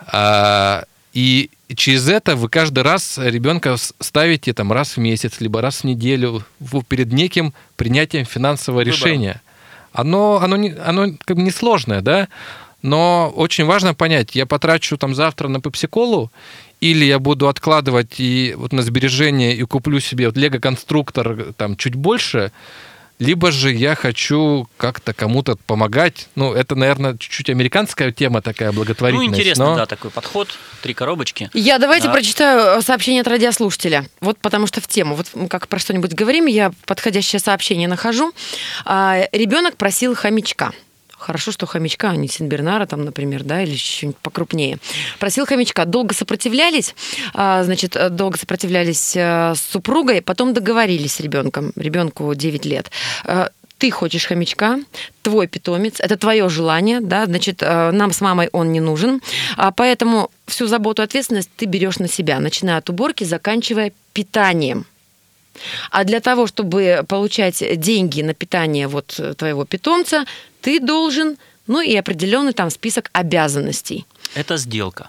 А, 0.06 0.84
И 1.12 1.50
через 1.74 2.08
это 2.08 2.36
вы 2.36 2.48
каждый 2.48 2.82
раз 2.82 3.18
ребенка 3.18 3.76
ставите 4.00 4.52
там 4.54 4.72
раз 4.72 4.96
в 4.96 5.00
месяц, 5.00 5.40
либо 5.40 5.60
раз 5.60 5.80
в 5.82 5.84
неделю 5.84 6.42
перед 6.88 7.12
неким 7.12 7.52
принятием 7.76 8.24
финансового 8.24 8.80
решения. 8.80 9.42
Оно, 9.92 10.40
оно, 10.42 10.56
не, 10.56 10.70
оно 10.70 11.08
как 11.24 11.36
бы 11.36 11.42
несложное, 11.42 12.00
да, 12.00 12.28
но 12.82 13.32
очень 13.34 13.64
важно 13.64 13.94
понять, 13.94 14.34
я 14.34 14.46
потрачу 14.46 14.96
там 14.96 15.14
завтра 15.14 15.48
на 15.48 15.60
пепсиколу, 15.60 16.30
или 16.80 17.04
я 17.04 17.18
буду 17.18 17.48
откладывать 17.48 18.18
и 18.18 18.54
вот 18.56 18.72
на 18.72 18.82
сбережение 18.82 19.54
и 19.56 19.62
куплю 19.62 20.00
себе 20.00 20.26
вот 20.26 20.36
лего-конструктор 20.36 21.52
там 21.56 21.76
чуть 21.76 21.94
больше, 21.94 22.50
либо 23.18 23.52
же 23.52 23.72
я 23.72 23.94
хочу 23.94 24.66
как-то 24.78 25.12
кому-то 25.12 25.56
помогать. 25.66 26.28
Ну, 26.34 26.52
это, 26.54 26.74
наверное, 26.74 27.16
чуть-чуть 27.16 27.50
американская 27.50 28.10
тема 28.10 28.42
такая, 28.42 28.70
Ну, 28.72 28.78
благотворительность. 28.78 29.38
интересно, 29.38 29.66
но- 29.66 29.76
да, 29.76 29.86
такой 29.86 30.10
подход. 30.10 30.48
Три 30.82 30.92
коробочки. 30.92 31.48
Я 31.54 31.78
давайте 31.78 32.08
Да. 32.08 32.12
прочитаю 32.14 32.78
э, 32.80 32.82
сообщение 32.82 33.20
от 33.20 33.28
радиослушателя. 33.28 34.06
Вот 34.20 34.38
потому 34.38 34.66
что 34.66 34.80
в 34.80 34.88
тему. 34.88 35.14
Вот 35.14 35.28
мы 35.34 35.46
как 35.46 35.68
про 35.68 35.78
что-нибудь 35.78 36.14
говорим, 36.14 36.46
я 36.46 36.72
подходящее 36.86 37.38
сообщение 37.38 37.86
нахожу. 37.86 38.32
А, 38.84 39.28
ребенок 39.30 39.76
просил 39.76 40.16
хомячка. 40.16 40.72
Хорошо, 41.22 41.52
что 41.52 41.66
хомячка, 41.66 42.10
а 42.10 42.16
не 42.16 42.26
Синбернара, 42.26 42.86
там, 42.86 43.04
например, 43.04 43.44
да, 43.44 43.62
или 43.62 43.76
что-нибудь 43.76 44.18
покрупнее. 44.18 44.78
Просил 45.20 45.46
хомячка. 45.46 45.84
Долго 45.84 46.14
сопротивлялись, 46.14 46.94
а, 47.32 47.62
значит, 47.62 47.94
э, 47.94 48.08
долго 48.08 48.36
сопротивлялись 48.36 49.14
э, 49.14 49.54
с 49.54 49.60
супругой, 49.60 50.20
потом 50.20 50.52
договорились 50.52 51.14
с 51.14 51.20
ребенком. 51.20 51.72
Ребенку 51.76 52.34
9 52.34 52.66
лет. 52.66 52.90
Э, 53.24 53.48
Ты 53.78 53.90
хочешь 53.90 54.26
хомячка, 54.26 54.78
твой 55.22 55.46
питомец, 55.46 56.00
это 56.00 56.16
твое 56.16 56.48
желание, 56.48 57.00
да, 57.00 57.26
значит, 57.26 57.62
нам 57.62 58.12
с 58.12 58.20
мамой 58.20 58.48
он 58.52 58.72
не 58.72 58.80
нужен, 58.80 59.20
а 59.56 59.70
поэтому 59.72 60.30
всю 60.46 60.68
заботу, 60.68 61.02
ответственность 61.02 61.50
ты 61.56 61.66
берешь 61.66 61.98
на 61.98 62.08
себя, 62.08 62.40
начиная 62.40 62.78
от 62.78 62.90
уборки, 62.90 63.24
заканчивая 63.24 63.92
питанием. 64.12 64.86
А 65.90 66.04
для 66.04 66.20
того, 66.20 66.46
чтобы 66.46 67.04
получать 67.08 67.80
деньги 67.80 68.22
на 68.22 68.34
питание 68.34 68.88
вот 68.88 69.16
э, 69.18 69.34
твоего 69.34 69.64
питомца, 69.64 70.24
ты 70.60 70.80
должен, 70.80 71.36
ну 71.66 71.80
и 71.80 71.94
определенный 71.96 72.52
там 72.52 72.70
список 72.70 73.10
обязанностей. 73.12 74.06
Это 74.34 74.56
сделка. 74.56 75.08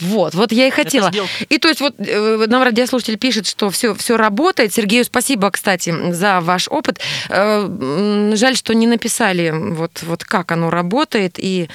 Вот, 0.00 0.34
вот 0.34 0.52
я 0.52 0.66
и 0.66 0.70
хотела. 0.70 1.10
И 1.48 1.58
то 1.58 1.68
есть 1.68 1.80
вот 1.80 1.94
э, 1.98 2.44
нам 2.48 2.62
радиослушатель 2.62 3.16
пишет, 3.18 3.46
что 3.46 3.70
все, 3.70 3.94
все 3.94 4.16
работает. 4.16 4.74
Сергею 4.74 5.04
спасибо, 5.04 5.50
кстати, 5.50 6.12
за 6.12 6.40
ваш 6.40 6.68
опыт. 6.68 7.00
Э, 7.30 8.32
Жаль, 8.36 8.56
что 8.56 8.74
не 8.74 8.86
написали 8.86 9.50
вот, 9.52 10.02
вот 10.02 10.24
как 10.24 10.52
оно 10.52 10.70
работает. 10.70 11.36
И, 11.38 11.68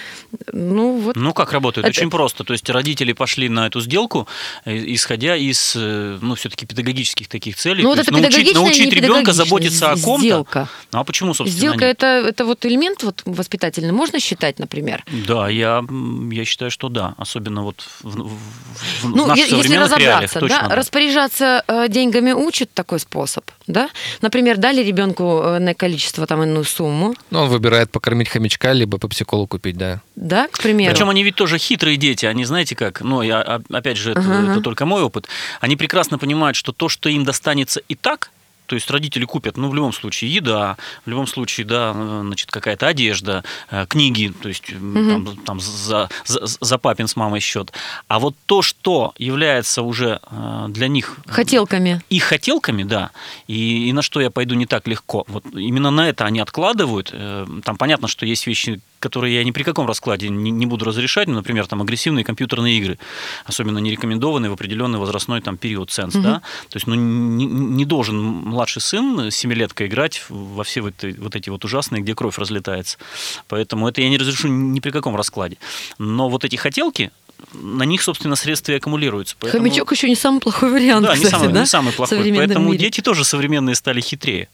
ну, 0.53 0.97
вот 0.97 1.15
Ну, 1.15 1.33
как 1.33 1.51
работает? 1.53 1.85
Это- 1.87 1.97
Очень 1.99 2.09
просто. 2.11 2.43
То 2.43 2.53
есть 2.53 2.69
родители 2.69 3.13
пошли 3.13 3.49
на 3.49 3.67
эту 3.67 3.81
сделку, 3.81 4.27
э, 4.65 4.75
исходя 4.93 5.35
из, 5.35 5.73
ну, 5.75 6.35
все-таки 6.35 6.65
педагогических 6.65 7.27
таких 7.27 7.55
целей. 7.55 7.81
Ну, 7.83 7.89
вот 7.89 7.99
это 7.99 8.11
научить, 8.13 8.53
научить 8.53 8.93
ребенка 8.93 9.33
заботиться 9.33 9.91
о 9.91 9.97
ком-то. 9.97 10.21
сделка. 10.25 10.69
Ну, 10.91 10.99
а 10.99 11.03
почему, 11.03 11.33
собственно, 11.33 11.57
Сделка 11.59 11.85
нет? 11.85 11.97
это, 11.97 12.05
это 12.27 12.45
вот 12.45 12.65
элемент 12.65 13.03
вот 13.03 13.21
воспитательный, 13.25 13.91
можно 13.91 14.19
считать, 14.19 14.59
например? 14.59 15.03
Да, 15.27 15.49
я, 15.49 15.83
я 16.31 16.45
считаю, 16.45 16.69
что 16.71 16.89
да. 16.89 17.15
Особенно 17.17 17.63
вот 17.63 17.83
в, 18.03 18.10
в- 18.15 18.37
в 19.03 19.15
Ну, 19.15 19.27
наших 19.27 19.45
е- 19.45 19.57
если 19.57 19.61
современных 19.67 19.97
реалиях 19.97 20.21
разобраться, 20.33 20.39
точно. 20.39 20.59
да, 20.61 20.67
да. 20.69 20.75
распоряжаться 20.75 21.63
э, 21.67 21.87
деньгами 21.89 22.31
учат 22.31 22.71
такой 22.73 22.99
способ, 22.99 23.43
да? 23.67 23.89
Например, 24.21 24.57
дали 24.57 24.81
ребенку 24.83 25.41
э, 25.43 25.59
на 25.59 25.73
количество 25.75 26.25
там 26.25 26.41
иную 26.43 26.63
сумму, 26.65 27.13
Ну, 27.29 27.39
он 27.41 27.49
выбирает 27.49 27.91
покормить 27.91 28.29
хомячка, 28.29 28.73
либо 28.73 28.97
пепсиколу 28.97 29.45
купить, 29.47 29.77
да. 29.77 30.01
да, 30.15 30.47
к 30.47 30.59
примеру. 30.59 30.93
Причем 30.93 31.09
они 31.09 31.23
ведь 31.23 31.35
тоже 31.35 31.57
хитрые 31.57 31.97
дети, 31.97 32.25
они 32.25 32.45
знаете 32.45 32.75
как, 32.75 33.01
ну, 33.01 33.21
я, 33.21 33.41
а- 33.41 33.61
опять 33.71 33.97
же, 33.97 34.11
это, 34.11 34.21
ага. 34.21 34.51
это 34.53 34.61
только 34.61 34.85
мой 34.85 35.01
опыт, 35.03 35.27
они 35.59 35.75
прекрасно 35.75 36.17
понимают, 36.17 36.55
что 36.55 36.71
то, 36.71 36.89
что 36.89 37.09
им 37.09 37.23
достанется 37.23 37.81
и 37.87 37.95
так, 37.95 38.31
То 38.71 38.75
есть 38.75 38.89
родители 38.89 39.25
купят, 39.25 39.57
ну, 39.57 39.67
в 39.69 39.75
любом 39.75 39.91
случае, 39.91 40.33
еда, 40.33 40.77
в 41.05 41.09
любом 41.09 41.27
случае, 41.27 41.65
да, 41.65 41.91
э, 41.93 42.21
значит, 42.23 42.51
какая-то 42.51 42.87
одежда, 42.87 43.43
э, 43.69 43.85
книги, 43.85 44.31
то 44.41 44.47
есть 44.47 44.71
м, 44.71 45.25
там, 45.25 45.37
там 45.43 45.59
за, 45.59 46.09
за, 46.23 46.45
за 46.45 46.77
папин 46.77 47.09
с 47.09 47.17
мамой 47.17 47.41
счет. 47.41 47.73
А 48.07 48.17
вот 48.17 48.33
то, 48.45 48.61
что 48.61 49.13
является 49.17 49.81
уже 49.81 50.21
э, 50.21 50.65
для 50.69 50.87
них 50.87 51.17
Хотелками. 51.27 51.99
их 52.09 52.23
хотелками, 52.23 52.83
да, 52.83 53.11
и, 53.47 53.89
и 53.89 53.91
на 53.91 54.01
что 54.01 54.21
я 54.21 54.29
пойду 54.29 54.55
не 54.55 54.65
так 54.65 54.87
легко. 54.87 55.25
Вот 55.27 55.43
именно 55.53 55.91
на 55.91 56.07
это 56.07 56.23
они 56.23 56.39
откладывают. 56.39 57.13
Там 57.65 57.75
понятно, 57.75 58.07
что 58.07 58.25
есть 58.25 58.47
вещи, 58.47 58.79
которые 59.01 59.35
я 59.35 59.43
ни 59.43 59.51
при 59.51 59.63
каком 59.63 59.85
раскладе 59.85 60.29
не, 60.29 60.51
не 60.51 60.65
буду 60.65 60.85
разрешать, 60.85 61.27
ну, 61.27 61.33
например, 61.33 61.67
там 61.67 61.81
агрессивные 61.81 62.23
компьютерные 62.23 62.77
игры, 62.77 62.99
особенно 63.45 63.79
не 63.79 63.91
рекомендованные 63.91 64.49
в 64.49 64.53
определенный 64.53 64.99
возрастной 64.99 65.41
там 65.41 65.57
период 65.57 65.89
ценз, 65.89 66.13
да, 66.13 66.41
то 66.69 66.77
есть, 66.77 66.87
ну, 66.87 66.95
не, 66.95 67.45
не 67.45 67.83
должен 67.83 68.53
младший 68.61 68.81
сын 68.83 69.31
семилетка 69.31 69.87
играть 69.87 70.21
во 70.29 70.63
все 70.63 70.81
вот, 70.81 71.03
эти- 71.03 71.17
вот 71.17 71.35
эти 71.35 71.49
вот 71.49 71.65
ужасные, 71.65 72.03
где 72.03 72.13
кровь 72.13 72.37
разлетается. 72.37 72.99
Поэтому 73.47 73.87
это 73.87 74.01
я 74.01 74.09
не 74.09 74.19
разрешу 74.19 74.49
ни 74.49 74.79
при 74.79 74.91
каком 74.91 75.15
раскладе. 75.15 75.57
Но 75.97 76.29
вот 76.29 76.45
эти 76.45 76.57
хотелки, 76.57 77.09
на 77.53 77.81
них, 77.85 78.03
собственно, 78.03 78.35
средства 78.35 78.73
и 78.73 78.75
аккумулируются. 78.75 79.35
Поэтому- 79.39 79.63
Хомячок 79.63 79.91
еще 79.91 80.07
не 80.07 80.15
самый 80.15 80.41
плохой 80.41 80.69
вариант, 80.71 81.07
да, 81.07 81.13
кстати, 81.13 81.25
не 81.25 81.31
самый, 81.31 81.53
да? 81.53 81.59
не 81.61 81.65
самый 81.65 81.91
плохой. 81.93 82.31
Поэтому 82.35 82.67
мире. 82.67 82.77
дети 82.77 83.01
тоже 83.01 83.23
современные 83.25 83.73
стали 83.73 83.99
хитрее. 83.99 84.47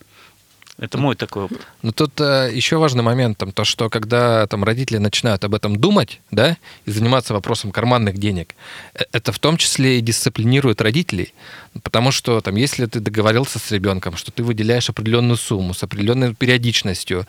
Это 0.80 1.00
мой 1.00 1.16
такой 1.16 1.46
опыт. 1.46 1.60
Но 1.82 1.92
тут 1.92 2.22
э, 2.22 2.52
еще 2.54 2.78
важный 2.78 3.02
момент, 3.02 3.40
там, 3.40 3.52
то, 3.52 3.64
что 3.66 3.90
когда 3.90 4.46
там, 4.46 4.64
родители 4.64 4.98
начинают 4.98 5.44
об 5.44 5.56
этом 5.56 5.76
думать, 5.78 6.22
да, 6.30 6.56
и 6.86 6.92
заниматься 6.92 7.34
вопросом 7.34 7.72
карманных 7.72 8.20
денег, 8.20 8.56
э, 8.94 9.04
это 9.12 9.32
в 9.32 9.40
том 9.40 9.58
числе 9.58 9.98
и 9.98 10.02
дисциплинирует 10.02 10.80
родителей. 10.82 11.34
Потому 11.82 12.12
что 12.12 12.42
там, 12.42 12.56
если 12.56 12.86
ты 12.86 13.00
договорился 13.00 13.58
с 13.58 13.72
ребенком, 13.72 14.18
что 14.18 14.32
ты 14.32 14.44
выделяешь 14.44 14.90
определенную 14.90 15.38
сумму 15.38 15.74
с 15.74 15.82
определенной 15.82 16.36
периодичностью, 16.36 17.26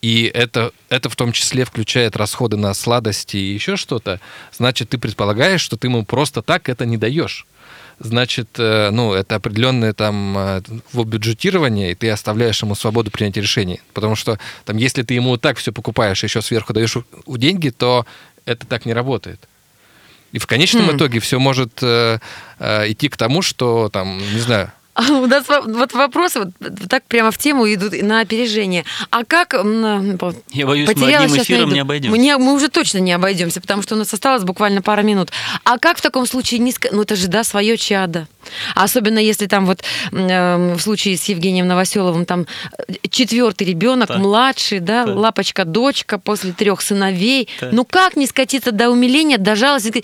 и 0.00 0.30
это, 0.32 0.72
это 0.88 1.10
в 1.10 1.16
том 1.16 1.32
числе 1.32 1.64
включает 1.64 2.16
расходы 2.16 2.56
на 2.56 2.72
сладости 2.72 3.36
и 3.36 3.52
еще 3.52 3.76
что-то, 3.76 4.20
значит, 4.52 4.90
ты 4.90 4.98
предполагаешь, 4.98 5.60
что 5.60 5.76
ты 5.76 5.88
ему 5.88 6.04
просто 6.04 6.40
так 6.40 6.68
это 6.68 6.86
не 6.86 6.96
даешь. 6.96 7.46
Значит, 8.00 8.48
э, 8.58 8.90
ну, 8.90 9.12
это 9.12 9.34
определенное 9.36 9.92
там 9.92 10.36
э, 10.38 10.62
его 10.92 11.04
бюджетирование, 11.04 11.90
и 11.90 11.94
ты 11.94 12.10
оставляешь 12.10 12.62
ему 12.62 12.74
свободу 12.76 13.10
принятия 13.10 13.40
решений. 13.40 13.80
Потому 13.92 14.14
что 14.14 14.38
там, 14.64 14.76
если 14.76 15.02
ты 15.02 15.14
ему 15.14 15.36
так 15.36 15.56
все 15.58 15.72
покупаешь, 15.72 16.22
еще 16.22 16.40
сверху 16.40 16.72
даешь 16.72 16.96
у- 16.96 17.36
деньги, 17.36 17.70
то 17.70 18.06
это 18.44 18.66
так 18.66 18.86
не 18.86 18.92
работает. 18.94 19.40
И 20.30 20.38
в 20.38 20.46
конечном 20.46 20.88
Хм. 20.90 20.96
итоге 20.96 21.18
все 21.20 21.38
может 21.40 21.72
э, 21.82 22.18
э, 22.60 22.92
идти 22.92 23.08
к 23.08 23.16
тому, 23.16 23.42
что 23.42 23.88
там, 23.88 24.18
не 24.18 24.40
знаю, 24.40 24.70
у 25.10 25.26
нас 25.26 25.48
во- 25.48 25.60
вот 25.60 25.92
вопросы 25.92 26.40
вот 26.40 26.48
так 26.88 27.04
прямо 27.04 27.30
в 27.30 27.38
тему 27.38 27.72
идут 27.72 27.92
на 28.02 28.20
опережение. 28.20 28.84
А 29.10 29.24
как... 29.24 29.54
Я 29.54 30.66
боюсь, 30.66 30.88
мы 30.96 31.14
одним 31.14 31.40
эфиром 31.42 31.72
не 31.72 31.80
обойдемся. 31.80 32.16
Мы, 32.16 32.38
мы 32.38 32.52
уже 32.54 32.68
точно 32.68 32.98
не 32.98 33.12
обойдемся, 33.12 33.60
потому 33.60 33.82
что 33.82 33.94
у 33.94 33.98
нас 33.98 34.12
осталось 34.12 34.42
буквально 34.44 34.82
пара 34.82 35.02
минут. 35.02 35.30
А 35.64 35.78
как 35.78 35.98
в 35.98 36.00
таком 36.00 36.26
случае 36.26 36.60
ска- 36.70 36.88
Ну, 36.92 37.02
это 37.02 37.16
же, 37.16 37.28
да, 37.28 37.44
свое 37.44 37.76
чадо. 37.76 38.26
А 38.74 38.84
Особенно 38.84 39.18
если 39.18 39.46
там 39.46 39.66
вот 39.66 39.82
э, 40.12 40.74
в 40.74 40.80
случае 40.80 41.16
с 41.16 41.24
Евгением 41.24 41.66
Новоселовым 41.68 42.24
там 42.24 42.46
э, 42.88 42.94
четвертый 43.10 43.66
ребенок, 43.66 44.08
Так. 44.08 44.18
младший, 44.18 44.80
да, 44.80 45.04
Так. 45.04 45.16
лапочка, 45.16 45.64
дочка 45.64 46.18
после 46.18 46.52
трех 46.52 46.80
сыновей. 46.80 47.48
Так. 47.60 47.72
Ну 47.72 47.84
как 47.84 48.16
не 48.16 48.26
скатиться 48.26 48.72
до 48.72 48.88
умиления, 48.90 49.38
до 49.38 49.54
жалости? 49.56 50.02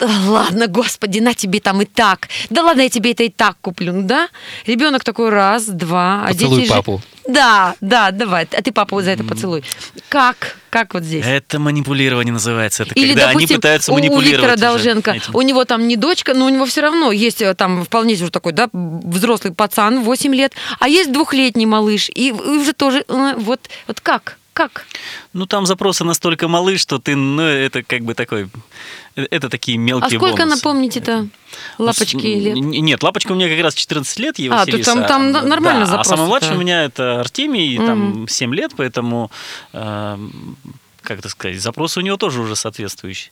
Сказать, 0.00 0.24
«Да 0.24 0.30
ладно, 0.30 0.66
господи, 0.66 1.20
на 1.20 1.34
тебе 1.34 1.60
там 1.60 1.82
и 1.82 1.84
так. 1.84 2.28
Да 2.50 2.62
ладно, 2.62 2.82
я 2.82 2.88
тебе 2.88 3.12
это 3.12 3.22
и 3.22 3.28
так 3.28 3.56
куплю. 3.60 3.92
Ну 3.92 4.02
да? 4.02 4.28
Ребенок 4.66 5.04
такой 5.04 5.30
раз, 5.30 5.66
два. 5.66 6.24
А 6.24 6.28
Поцелуй 6.28 6.60
дети 6.60 6.68
же- 6.68 6.74
папу. 6.74 7.02
Да, 7.28 7.74
да, 7.80 8.10
давай. 8.10 8.48
А 8.50 8.62
ты 8.62 8.72
папу 8.72 9.00
за 9.02 9.10
это 9.10 9.22
поцелуй. 9.24 9.62
Как? 10.08 10.56
Как 10.70 10.94
вот 10.94 11.02
здесь? 11.04 11.24
Это 11.26 11.58
манипулирование 11.58 12.32
называется. 12.32 12.84
Это 12.84 12.94
Или, 12.94 13.08
когда 13.08 13.28
они 13.28 13.34
допустим, 13.34 13.56
пытаются 13.56 13.92
у 13.92 13.94
манипулировать. 13.96 14.32
Виктора 14.32 14.52
уже 14.54 14.84
Долженко, 14.84 15.10
этим. 15.12 15.34
у 15.36 15.42
него 15.42 15.64
там 15.64 15.86
не 15.86 15.96
дочка, 15.96 16.34
но 16.34 16.46
у 16.46 16.48
него 16.48 16.64
все 16.66 16.80
равно 16.80 17.12
есть 17.12 17.42
э, 17.42 17.54
там 17.54 17.84
вполне 17.84 18.14
уже 18.14 18.30
такой, 18.30 18.52
да, 18.52 18.68
взрослый 18.72 19.52
пацан, 19.52 20.02
8 20.02 20.34
лет, 20.34 20.52
а 20.78 20.88
есть 20.88 21.12
двухлетний 21.12 21.66
малыш, 21.66 22.08
и, 22.08 22.28
и 22.28 22.32
уже 22.32 22.72
тоже, 22.72 23.04
э, 23.06 23.34
вот, 23.36 23.60
вот 23.86 24.00
как? 24.00 24.38
Как? 24.52 24.86
Ну, 25.32 25.46
там 25.46 25.64
запросы 25.64 26.04
настолько 26.04 26.48
малы, 26.48 26.76
что 26.76 26.98
ты, 26.98 27.14
ну, 27.16 27.42
это 27.42 27.82
как 27.82 28.02
бы 28.02 28.14
такой... 28.14 28.48
Это 29.14 29.48
такие 29.48 29.76
А 29.76 29.80
мелкие 29.80 30.18
сколько, 30.18 30.36
бонусы. 30.42 30.56
напомните-то, 30.56 31.28
лапочки 31.78 32.14
Ну, 32.16 32.20
с- 32.22 32.24
лет? 32.24 32.54
Нет, 32.56 33.02
лапочка 33.02 33.32
у 33.32 33.34
меня 33.36 33.48
как 33.48 33.60
раз 33.62 33.74
14 33.74 34.18
лет, 34.18 34.38
ей 34.38 34.48
А, 34.50 34.66
то 34.66 34.82
там- 34.82 35.04
там 35.06 35.32
Да, 35.32 35.42
нормально 35.42 35.82
А 35.84 35.86
запросы-то. 35.86 36.16
самый 36.16 36.28
младший 36.28 36.56
у 36.56 36.58
меня 36.58 36.84
это 36.84 37.20
Артемий, 37.20 37.78
Мгм. 37.78 37.86
там 37.86 38.28
7 38.28 38.54
лет, 38.54 38.72
поэтому, 38.76 39.30
э, 39.72 40.18
как 41.02 41.18
это 41.20 41.28
сказать, 41.28 41.60
запросы 41.60 42.00
у 42.00 42.02
него 42.02 42.16
тоже 42.16 42.40
уже 42.40 42.56
соответствующие. 42.56 43.30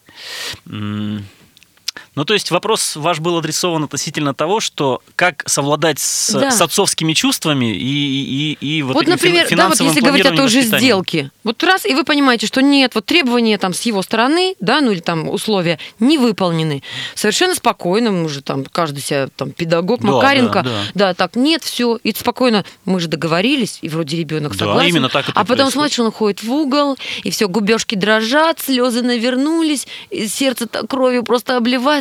Ну, 2.15 2.25
то 2.25 2.33
есть 2.33 2.51
вопрос 2.51 2.95
ваш 2.95 3.19
был 3.19 3.37
адресован 3.37 3.83
относительно 3.83 4.33
того, 4.33 4.59
что 4.59 5.01
как 5.15 5.43
совладать 5.47 5.99
с, 5.99 6.31
Да. 6.33 6.51
с 6.51 6.61
отцовскими 6.61 7.13
чувствами 7.13 7.73
и, 7.75 8.57
и, 8.61 8.77
и 8.77 8.81
вот, 8.83 8.95
Вот, 8.95 9.07
например, 9.07 9.47
да, 9.51 9.69
вот 9.69 9.79
если 9.79 10.01
говорить 10.01 10.25
о 10.25 10.35
той 10.35 10.47
же 10.49 10.61
сделке, 10.61 11.31
вот 11.43 11.63
раз, 11.63 11.85
и 11.85 11.93
вы 11.93 12.03
понимаете, 12.03 12.47
что 12.47 12.61
нет, 12.61 12.95
вот 12.95 13.05
требования 13.05 13.57
там 13.57 13.73
с 13.73 13.81
его 13.83 14.01
стороны, 14.01 14.55
да, 14.59 14.81
ну 14.81 14.91
или 14.91 14.99
там 14.99 15.29
условия 15.29 15.79
не 15.99 16.17
выполнены, 16.17 16.83
совершенно 17.15 17.55
спокойно, 17.55 18.11
мы 18.11 18.27
же 18.29 18.41
там, 18.41 18.65
каждый 18.65 19.01
себя 19.01 19.27
там 19.35 19.51
педагог, 19.51 20.01
Да, 20.01 20.07
Макаренко, 20.11 20.63
да, 20.63 20.81
да, 20.93 21.13
так, 21.13 21.35
нет, 21.35 21.63
все, 21.63 21.97
и 22.03 22.13
спокойно, 22.13 22.65
мы 22.85 22.99
же 22.99 23.07
договорились, 23.07 23.79
и 23.81 23.89
вроде 23.89 24.17
ребенок 24.17 24.53
Да, 24.53 24.59
согласен, 24.65 24.89
именно 24.89 25.09
так 25.09 25.29
это 25.29 25.39
а 25.39 25.43
потом 25.43 25.55
происходит. 25.65 25.73
смотришь, 25.73 25.99
он 25.99 26.07
уходит 26.07 26.43
в 26.43 26.51
угол, 26.51 26.97
и 27.23 27.31
все, 27.31 27.47
губежки 27.47 27.95
дрожат, 27.95 28.59
слезы 28.59 29.01
навернулись, 29.01 29.87
сердце 30.27 30.67
кровью 30.67 31.23
просто 31.23 31.55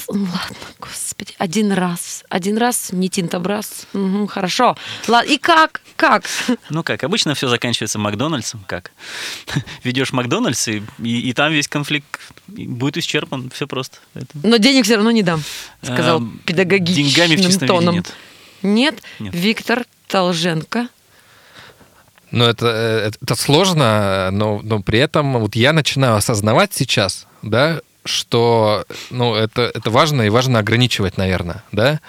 обливается. 0.07 0.13
Ну, 0.13 0.25
ладно, 0.25 0.57
господи, 0.81 1.35
один 1.39 1.73
раз, 1.73 2.25
один 2.29 2.59
раз, 2.59 2.93
не 2.93 3.09
тинтобраз, 3.09 3.87
Мгм, 3.93 4.27
хорошо. 4.27 4.77
Ладно, 5.07 5.29
и 5.31 5.39
как, 5.39 5.81
как? 5.97 6.25
Ну 6.71 6.83
как, 6.83 7.05
обычно 7.05 7.35
все 7.35 7.49
заканчивается 7.49 7.99
Макдональдсом. 7.99 8.63
Как? 8.67 8.93
Ведешь 9.85 10.13
Макдональдс, 10.13 10.69
и, 10.69 10.83
и, 11.03 11.21
и 11.31 11.33
там 11.33 11.53
весь 11.53 11.69
конфликт 11.69 12.07
будет 12.47 12.97
исчерпан. 12.99 13.51
Все 13.51 13.67
просто. 13.67 13.99
Это- 14.15 14.27
Но 14.43 14.57
денег 14.59 14.85
все 14.85 14.97
равно 14.97 15.11
не 15.11 15.23
дам, 15.23 15.43
сказал 15.83 16.19
Эм, 16.19 16.41
педагогичным 16.45 17.07
деньгами 17.07 17.37
в 17.37 17.41
чистом 17.41 17.53
виде 17.53 17.67
тоном. 17.67 17.95
нет. 17.97 18.15
Нет? 18.63 19.03
Нет. 19.21 19.35
Виктор 19.35 19.85
Толженко. 20.09 20.89
Ну, 22.31 22.45
это, 22.45 22.67
э, 22.67 23.11
это 23.23 23.35
сложно, 23.37 24.31
но, 24.33 24.61
но 24.63 24.83
при 24.83 24.99
этом 24.99 25.39
вот 25.39 25.57
я 25.57 25.73
начинаю 25.73 26.17
осознавать 26.17 26.75
сейчас, 26.75 27.27
да, 27.43 27.81
что 28.09 28.85
ну, 29.11 29.35
это, 29.35 29.71
это 29.75 29.91
важно, 29.91 30.23
и 30.23 30.31
важно 30.31 30.59
ограничивать, 30.59 31.17
наверное, 31.17 31.63
да, 31.73 32.01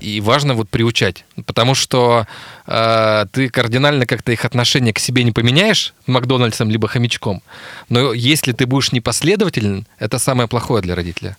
и 0.00 0.20
важно 0.20 0.54
вот 0.54 0.68
приучать, 0.70 1.24
потому 1.46 1.74
что 1.74 2.26
э, 2.70 3.26
ты 3.32 3.48
кардинально 3.48 4.06
как-то 4.06 4.32
их 4.32 4.44
отношение 4.44 4.94
к 4.94 4.98
себе 4.98 5.24
не 5.24 5.32
поменяешь 5.32 5.92
Макдональдсом 6.06 6.70
либо 6.70 6.88
хомячком, 6.88 7.42
но 7.88 8.12
если 8.12 8.52
ты 8.52 8.66
будешь 8.66 8.92
непоследователен, 8.92 9.86
это 9.98 10.18
самое 10.18 10.48
плохое 10.48 10.82
для 10.82 10.94
родителя. 10.94 11.36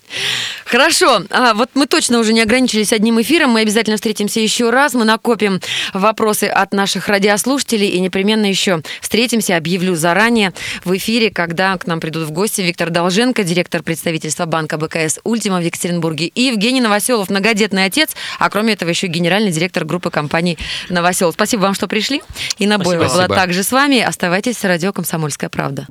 Хорошо, 0.66 1.22
а, 1.30 1.54
вот 1.54 1.70
мы 1.74 1.88
точно 1.88 2.20
уже 2.20 2.34
не 2.34 2.42
ограничились 2.42 2.94
одним 2.94 3.22
эфиром, 3.22 3.52
мы 3.52 3.62
обязательно 3.62 3.96
встретимся 3.96 4.40
еще 4.40 4.70
раз, 4.70 4.94
мы 4.94 5.06
накопим 5.06 5.60
вопросы 5.94 6.46
от 6.46 6.74
наших 6.74 7.08
радиослушателей 7.08 7.88
и 7.88 8.00
непременно 8.00 8.46
еще 8.46 8.82
встретимся, 9.02 9.58
объявлю 9.58 9.96
заранее 9.96 10.54
в 10.84 10.96
эфире, 10.98 11.30
когда 11.30 11.78
к 11.78 11.88
нам 11.88 12.00
придут 12.00 12.28
в 12.28 12.32
гости 12.32 12.62
Виктор 12.62 12.90
Долженко, 12.90 13.44
директор 13.44 13.84
представительства 13.84 14.46
банка 14.46 14.78
БКС 14.78 15.20
«Ультима» 15.24 15.60
в 15.60 15.64
Екатеринбурге, 15.64 16.28
и 16.28 16.42
Евгений 16.44 16.82
Новоселов, 16.82 17.30
многодетный 17.30 17.86
отец, 17.86 18.16
а 18.40 18.50
кроме 18.50 18.74
этого 18.74 18.90
еще 18.90 19.08
генеральный 19.08 19.52
директор 19.52 19.86
группы 19.86 20.10
компаний 20.10 20.58
«Новоселов». 20.90 21.21
Спасибо 21.30 21.62
вам, 21.62 21.74
что 21.76 21.88
пришли. 21.88 22.22
Инна 22.58 22.76
Спасибо. 22.76 23.00
Боева 23.00 23.14
была 23.14 23.28
также 23.28 23.64
с 23.64 23.72
вами. 23.72 24.00
Оставайтесь 24.00 24.58
с 24.58 24.64
радио 24.64 24.92
«Комсомольская 24.94 25.50
правда». 25.50 25.86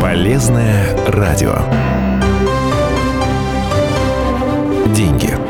Полезное 0.00 0.96
радио. 1.06 1.58
Деньги. 4.94 5.41